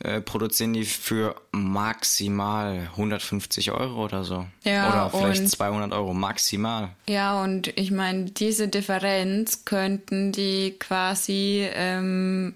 äh, 0.00 0.20
produzieren 0.20 0.74
die 0.74 0.84
für 0.84 1.34
maximal 1.52 2.88
150 2.92 3.72
Euro 3.72 4.04
oder 4.04 4.24
so. 4.24 4.46
Ja, 4.62 5.08
oder 5.08 5.18
vielleicht 5.18 5.40
und- 5.42 5.48
200 5.48 5.92
Euro 5.92 6.12
maximal. 6.12 6.90
Ja, 7.08 7.42
und 7.42 7.68
ich 7.78 7.90
meine, 7.90 8.26
diese 8.26 8.68
Differenz 8.68 9.64
könnten 9.64 10.32
die 10.32 10.76
quasi 10.78 11.66
ähm, 11.72 12.54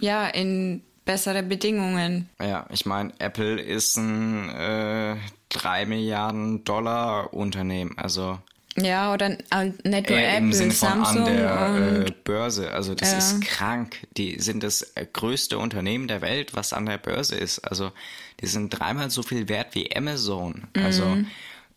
ja 0.00 0.26
in 0.26 0.82
bessere 1.04 1.42
Bedingungen. 1.42 2.28
Ja, 2.40 2.66
ich 2.70 2.86
meine, 2.86 3.12
Apple 3.18 3.60
ist 3.60 3.96
ein 3.96 4.48
äh, 4.50 5.16
3 5.50 5.86
Milliarden 5.86 6.64
Dollar 6.64 7.32
Unternehmen, 7.34 7.96
also 7.98 8.38
Ja, 8.76 9.12
oder 9.12 9.32
äh, 9.50 9.66
nicht 9.84 10.08
nur 10.08 10.18
äh, 10.18 10.36
Apple, 10.38 10.70
Samsung 10.70 11.20
an 11.20 11.24
der 11.26 12.06
äh, 12.06 12.10
Börse. 12.24 12.72
Also 12.72 12.94
das 12.94 13.12
Ja. 13.12 13.18
ist 13.18 13.40
krank. 13.42 14.06
Die 14.16 14.38
sind 14.40 14.62
das 14.62 14.82
äh, 14.94 15.06
größte 15.12 15.58
Unternehmen 15.58 16.08
der 16.08 16.22
Welt, 16.22 16.54
was 16.54 16.72
an 16.72 16.86
der 16.86 16.98
Börse 16.98 17.36
ist. 17.36 17.58
Also 17.60 17.92
die 18.40 18.46
sind 18.46 18.70
dreimal 18.70 19.10
so 19.10 19.22
viel 19.22 19.48
wert 19.48 19.74
wie 19.74 19.94
Amazon. 19.94 20.64
Also 20.74 21.04
Mhm. 21.06 21.26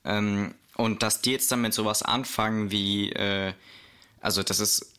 ähm, 0.05 0.55
und 0.77 1.03
dass 1.03 1.21
die 1.21 1.31
jetzt 1.31 1.51
damit 1.51 1.73
sowas 1.73 2.01
anfangen 2.03 2.69
wie 2.71 3.11
äh, 3.11 3.53
also 4.21 4.41
das 4.43 4.59
ist, 4.59 4.91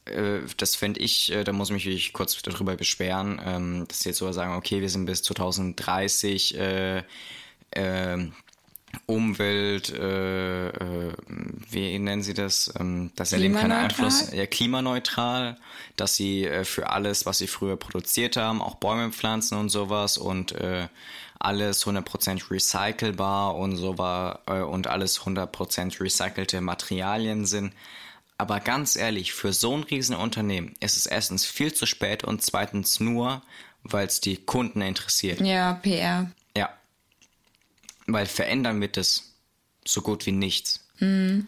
das 0.57 0.77
fände 0.77 1.01
ich, 1.01 1.33
äh, 1.33 1.45
da 1.45 1.53
muss 1.53 1.69
ich 1.69 1.75
mich 1.75 1.87
wirklich 1.87 2.13
kurz 2.13 2.41
darüber 2.43 2.77
beschweren, 2.77 3.41
ähm, 3.45 3.85
dass 3.89 4.01
sie 4.01 4.11
jetzt 4.11 4.19
so 4.19 4.31
sagen, 4.33 4.55
okay, 4.55 4.81
wir 4.81 4.89
sind 4.89 5.07
bis 5.07 5.23
2030 5.23 6.59
äh, 6.59 7.03
ähm, 7.73 8.33
Umwelt, 9.05 9.93
äh, 9.93 10.69
äh, 10.69 11.13
wie 11.71 11.99
nennen 11.99 12.23
sie 12.23 12.35
das? 12.35 12.73
Ähm, 12.79 13.11
dass 13.15 13.33
er 13.33 13.41
eben 13.41 13.55
keinen? 13.55 13.73
Einfluss, 13.73 14.33
ja, 14.33 14.47
klimaneutral, 14.47 15.59
dass 15.97 16.15
sie 16.15 16.47
äh, 16.47 16.65
für 16.65 16.89
alles, 16.89 17.27
was 17.27 17.39
sie 17.39 17.47
früher 17.47 17.77
produziert 17.77 18.37
haben, 18.37 18.63
auch 18.63 18.77
Bäume 18.77 19.13
pflanzen 19.13 19.59
und 19.59 19.69
sowas 19.69 20.17
und 20.17 20.53
äh, 20.53 20.89
alles 21.39 21.87
100% 21.87 22.51
recycelbar 22.51 23.57
und 23.57 23.77
so 23.77 23.99
war 23.99 24.41
äh, 24.47 24.61
und 24.61 24.87
alles 24.87 25.21
100% 25.21 26.01
recycelte 26.01 26.61
Materialien 26.61 27.45
sind. 27.45 27.75
Aber 28.39 28.61
ganz 28.61 28.97
ehrlich, 28.97 29.33
für 29.33 29.53
so 29.53 29.75
ein 29.75 29.83
Riesenunternehmen 29.83 30.75
ist 30.81 30.97
es 30.97 31.07
erstens 31.07 31.47
viel 31.47 31.73
zu 31.73 31.87
spät 31.87 32.23
und 32.23 32.43
zweitens 32.43 33.01
nur, 33.01 33.43
weil 33.83 34.07
es 34.07 34.21
die 34.21 34.37
Kunden 34.37 34.83
interessiert. 34.83 35.41
ja, 35.41 35.75
PR. 35.75 36.31
Ja. 36.57 36.71
Weil 38.07 38.27
verändern 38.27 38.81
wird 38.81 38.99
es 38.99 39.33
so 39.87 40.03
gut 40.03 40.27
wie 40.27 40.33
nichts. 40.33 40.87
Da 40.99 41.07
Hm. 41.07 41.47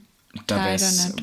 Leider 0.48 0.64
wäre 0.64 0.74
es 0.74 1.14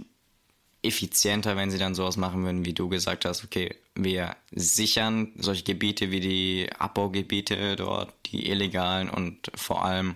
effizienter, 0.84 1.58
wenn 1.58 1.72
sie 1.72 1.78
dann 1.78 1.96
sowas 1.96 2.18
machen 2.18 2.44
würden, 2.44 2.66
wie 2.66 2.74
du 2.74 2.90
gesagt 2.90 3.26
hast, 3.26 3.44
okay, 3.44 3.76
wir 3.96 4.36
sichern 4.52 5.32
solche 5.38 5.64
Gebiete 5.64 6.12
wie 6.12 6.20
die 6.20 6.70
Abbaugebiete 6.78 7.76
dort, 7.76 8.14
die 8.28 8.50
illegalen 8.50 9.10
und 9.10 9.52
vor 9.56 9.84
allem 9.84 10.16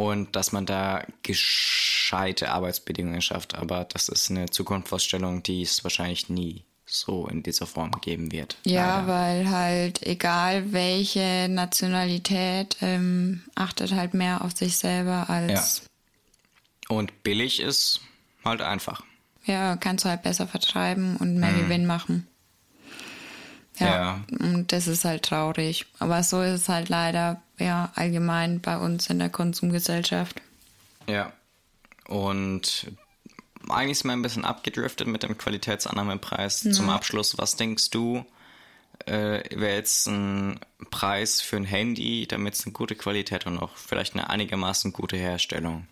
und 0.00 0.34
dass 0.36 0.52
man 0.52 0.66
da 0.66 1.04
gescheite 1.22 2.50
Arbeitsbedingungen 2.50 3.20
schafft. 3.22 3.54
Aber 3.54 3.84
das 3.84 4.08
ist 4.08 4.30
eine 4.30 4.48
Zukunftsvorstellung, 4.50 5.42
die 5.42 5.62
es 5.62 5.84
wahrscheinlich 5.84 6.28
nie 6.28 6.64
so 6.86 7.28
in 7.28 7.42
dieser 7.42 7.66
Form 7.66 7.92
geben 8.00 8.32
wird. 8.32 8.56
Ja, 8.64 8.96
Leider. 9.00 9.06
weil 9.08 9.50
halt 9.50 10.02
egal 10.06 10.72
welche 10.72 11.46
Nationalität 11.48 12.76
ähm, 12.80 13.42
achtet 13.54 13.92
halt 13.92 14.14
mehr 14.14 14.42
auf 14.44 14.56
sich 14.56 14.76
selber 14.76 15.28
als 15.30 15.82
Und 16.88 17.22
billig 17.22 17.60
ist 17.60 18.00
halt 18.44 18.60
einfach. 18.62 19.02
ja, 19.44 19.76
kannst 19.76 20.04
du 20.04 20.08
halt 20.08 20.22
besser 20.22 20.46
vertreiben 20.48 21.16
und 21.16 21.38
mehr 21.38 21.52
Gewinn 21.52 21.86
machen. 21.86 22.26
Ja, 23.78 24.20
Mhm. 24.30 24.36
Ja. 24.40 24.46
und 24.50 24.72
das 24.72 24.86
ist 24.88 25.04
halt 25.04 25.22
traurig. 25.22 25.86
Aber 26.00 26.22
so 26.22 26.42
ist 26.42 26.62
es 26.62 26.68
halt 26.68 26.88
leider 26.88 27.40
ja 27.60 27.92
allgemein 27.94 28.60
bei 28.60 28.78
uns 28.78 29.08
in 29.10 29.18
der 29.18 29.30
Konsumgesellschaft. 29.30 30.40
Ja. 31.06 31.32
Und 32.06 32.90
eigentlich 33.68 33.92
ist 33.92 34.04
man 34.04 34.18
ein 34.18 34.22
bisschen 34.22 34.44
abgedriftet 34.44 35.06
mit 35.06 35.22
dem 35.22 35.38
Qualitätsannahmepreis. 35.38 36.60
Zum 36.72 36.90
Abschluss, 36.90 37.38
was 37.38 37.56
denkst 37.56 37.90
du, 37.90 38.24
äh, 39.06 39.42
wäre 39.50 39.76
jetzt 39.76 40.06
ein 40.06 40.58
Preis 40.90 41.40
für 41.40 41.56
ein 41.56 41.64
Handy, 41.64 42.26
damit 42.26 42.54
es 42.54 42.64
eine 42.64 42.72
gute 42.72 42.94
Qualität 42.94 43.46
und 43.46 43.58
auch 43.58 43.76
vielleicht 43.76 44.14
eine 44.14 44.28
einigermaßen 44.28 44.92
gute 44.92 45.16
Herstellung? 45.16 45.86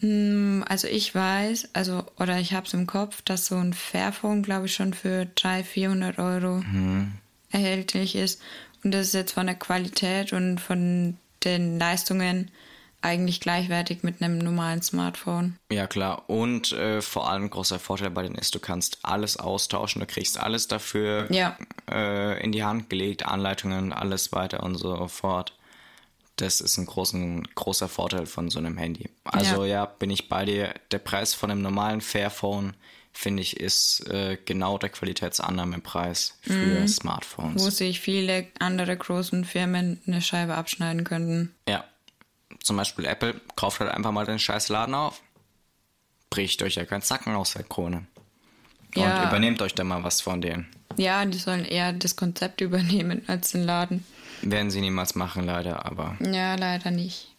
Also 0.00 0.86
ich 0.86 1.12
weiß, 1.12 1.70
also 1.72 2.04
oder 2.18 2.38
ich 2.38 2.52
habe 2.52 2.66
es 2.66 2.74
im 2.74 2.86
Kopf, 2.86 3.20
dass 3.22 3.46
so 3.46 3.56
ein 3.56 3.72
Fairphone, 3.72 4.44
glaube 4.44 4.66
ich, 4.66 4.74
schon 4.74 4.94
für 4.94 5.26
300, 5.26 5.66
400 5.66 6.18
Euro 6.18 6.62
erhältlich 7.50 8.14
ist. 8.14 8.40
Und 8.84 8.92
das 8.92 9.08
ist 9.08 9.14
jetzt 9.14 9.32
von 9.32 9.46
der 9.46 9.56
Qualität 9.56 10.32
und 10.32 10.60
von 10.60 11.16
den 11.44 11.78
Leistungen 11.78 12.50
eigentlich 13.00 13.40
gleichwertig 13.40 14.02
mit 14.02 14.20
einem 14.20 14.38
normalen 14.38 14.82
Smartphone. 14.82 15.56
Ja 15.70 15.86
klar, 15.86 16.28
und 16.28 16.72
äh, 16.72 17.00
vor 17.00 17.30
allem 17.30 17.48
großer 17.48 17.78
Vorteil 17.78 18.10
bei 18.10 18.22
denen 18.22 18.34
ist, 18.34 18.54
du 18.54 18.58
kannst 18.58 18.98
alles 19.02 19.36
austauschen, 19.36 20.00
du 20.00 20.06
kriegst 20.06 20.38
alles 20.38 20.66
dafür 20.66 21.30
Ja. 21.32 21.56
äh, 21.90 22.42
in 22.42 22.50
die 22.50 22.64
Hand 22.64 22.90
gelegt, 22.90 23.24
Anleitungen, 23.24 23.92
alles 23.92 24.32
weiter 24.32 24.62
und 24.64 24.76
so 24.76 25.06
fort. 25.06 25.52
Das 26.36 26.60
ist 26.60 26.76
ein 26.76 26.86
großen, 26.86 27.48
großer 27.54 27.88
Vorteil 27.88 28.26
von 28.26 28.50
so 28.50 28.58
einem 28.58 28.76
Handy. 28.78 29.08
Also 29.24 29.64
ja. 29.64 29.86
bin 29.86 30.10
ich 30.10 30.28
bei 30.28 30.44
dir. 30.44 30.72
Der 30.92 30.98
Preis 30.98 31.34
von 31.34 31.50
einem 31.50 31.62
normalen 31.62 32.00
Fairphone, 32.00 32.74
finde 33.18 33.42
ich, 33.42 33.58
ist 33.58 34.06
äh, 34.08 34.38
genau 34.44 34.78
der 34.78 34.90
Qualitätsannahmepreis 34.90 36.38
für 36.40 36.86
Smartphones. 36.86 37.60
Wo 37.60 37.68
sich 37.70 37.98
viele 38.00 38.46
andere 38.60 38.96
großen 38.96 39.44
Firmen 39.44 40.00
eine 40.06 40.22
Scheibe 40.22 40.54
abschneiden 40.54 41.02
könnten. 41.02 41.52
Ja. 41.68 41.84
Zum 42.62 42.76
Beispiel 42.76 43.06
Apple, 43.06 43.40
kauft 43.56 43.80
halt 43.80 43.90
einfach 43.90 44.12
mal 44.12 44.24
den 44.24 44.38
scheiß 44.38 44.68
Laden 44.68 44.94
auf. 44.94 45.20
Bricht 46.30 46.62
euch 46.62 46.76
ja 46.76 46.84
keinen 46.84 47.02
Zacken 47.02 47.34
aus 47.34 47.54
der 47.54 47.64
Krone. 47.64 48.06
Und 48.94 49.02
Ja. 49.02 49.28
übernehmt 49.28 49.62
euch 49.62 49.74
da 49.74 49.82
mal 49.82 50.04
was 50.04 50.20
von 50.20 50.40
denen. 50.40 50.68
Ja, 50.96 51.24
die 51.24 51.38
sollen 51.38 51.64
eher 51.64 51.92
das 51.92 52.14
Konzept 52.14 52.60
übernehmen 52.60 53.22
als 53.26 53.50
den 53.50 53.64
Laden. 53.64 54.06
Werden 54.42 54.70
sie 54.70 54.80
niemals 54.80 55.16
machen, 55.16 55.44
leider, 55.44 55.84
aber 55.84 56.16
Ja, 56.20 56.54
leider 56.54 56.92
nicht. 56.92 57.34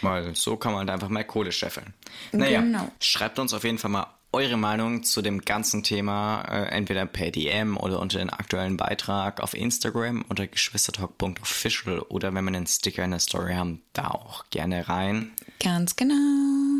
Weil 0.00 0.34
so 0.34 0.56
kann 0.56 0.72
man 0.72 0.80
halt 0.80 0.90
einfach 0.90 1.08
mehr 1.10 1.24
Kohle 1.24 1.52
scheffeln. 1.52 1.92
Naja, 2.32 2.62
Genau. 2.62 2.90
schreibt 3.00 3.38
uns 3.38 3.52
auf 3.52 3.64
jeden 3.64 3.76
Fall 3.76 3.90
mal 3.90 4.06
eure 4.32 4.56
Meinung 4.56 5.02
zu 5.02 5.22
dem 5.22 5.40
ganzen 5.40 5.82
Thema, 5.82 6.42
äh, 6.42 6.66
entweder 6.70 7.04
per 7.06 7.30
DM 7.32 7.76
oder 7.76 7.98
unter 7.98 8.18
den 8.18 8.30
aktuellen 8.30 8.76
Beitrag 8.76 9.40
auf 9.40 9.54
Instagram 9.54 10.24
unter 10.28 10.46
geschwistertalk.official 10.46 12.00
oder 12.00 12.32
wenn 12.34 12.44
wir 12.44 12.48
einen 12.54 12.66
Sticker 12.66 13.04
in 13.04 13.10
der 13.10 13.20
Story 13.20 13.54
haben, 13.54 13.82
da 13.92 14.08
auch 14.08 14.44
gerne 14.50 14.88
rein. 14.88 15.32
Ganz 15.62 15.96
genau. 15.96 16.14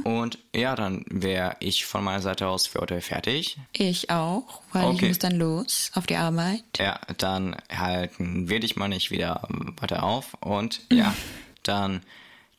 Und 0.05 0.39
ja, 0.55 0.77
dann 0.77 1.05
wäre 1.11 1.57
ich 1.61 1.85
von 1.85 2.03
meiner 2.05 2.23
Seite 2.23 2.47
aus 2.47 2.67
für 2.67 2.81
heute 2.81 3.01
fertig. 3.01 3.59
Ich 3.73 4.11
auch, 4.11 4.63
weil 4.73 4.91
ich 4.93 4.97
Okay. 4.99 5.09
muss 5.09 5.19
dann 5.19 5.37
los 5.37 5.91
auf 5.95 6.07
die 6.07 6.17
Arbeit. 6.17 6.63
Ja, 6.79 7.01
dann 7.19 7.57
halten 7.71 8.49
wir 8.49 8.61
dich 8.61 8.77
mal 8.77 8.89
nicht 8.89 9.11
wieder 9.11 9.47
weiter 9.81 10.05
auf. 10.05 10.35
Und 10.41 10.81
ja, 10.93 11.15
dann 11.65 12.03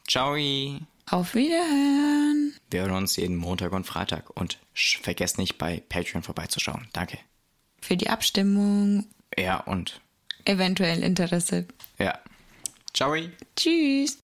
ciao. 0.08 0.36
Auf 1.10 1.36
Wiederhören. 1.36 2.54
Wir 2.70 2.82
hören 2.82 2.92
uns 2.92 3.16
jeden 3.18 3.36
Montag 3.36 3.72
und 3.74 3.86
Freitag. 3.86 4.30
Und 4.30 4.60
vergesst 4.74 5.38
nicht 5.38 5.58
bei 5.58 5.84
Patreon 5.90 6.24
vorbeizuschauen. 6.24 6.88
Danke. 6.94 7.18
Für 7.82 7.98
die 7.98 8.10
Abstimmung. 8.10 9.06
Ja, 9.38 9.58
und 9.62 10.02
Eventuell 10.46 11.04
Interesse. 11.04 11.68
ja. 12.00 12.18
Ciao. 12.94 13.16
Tschüss. 13.56 14.22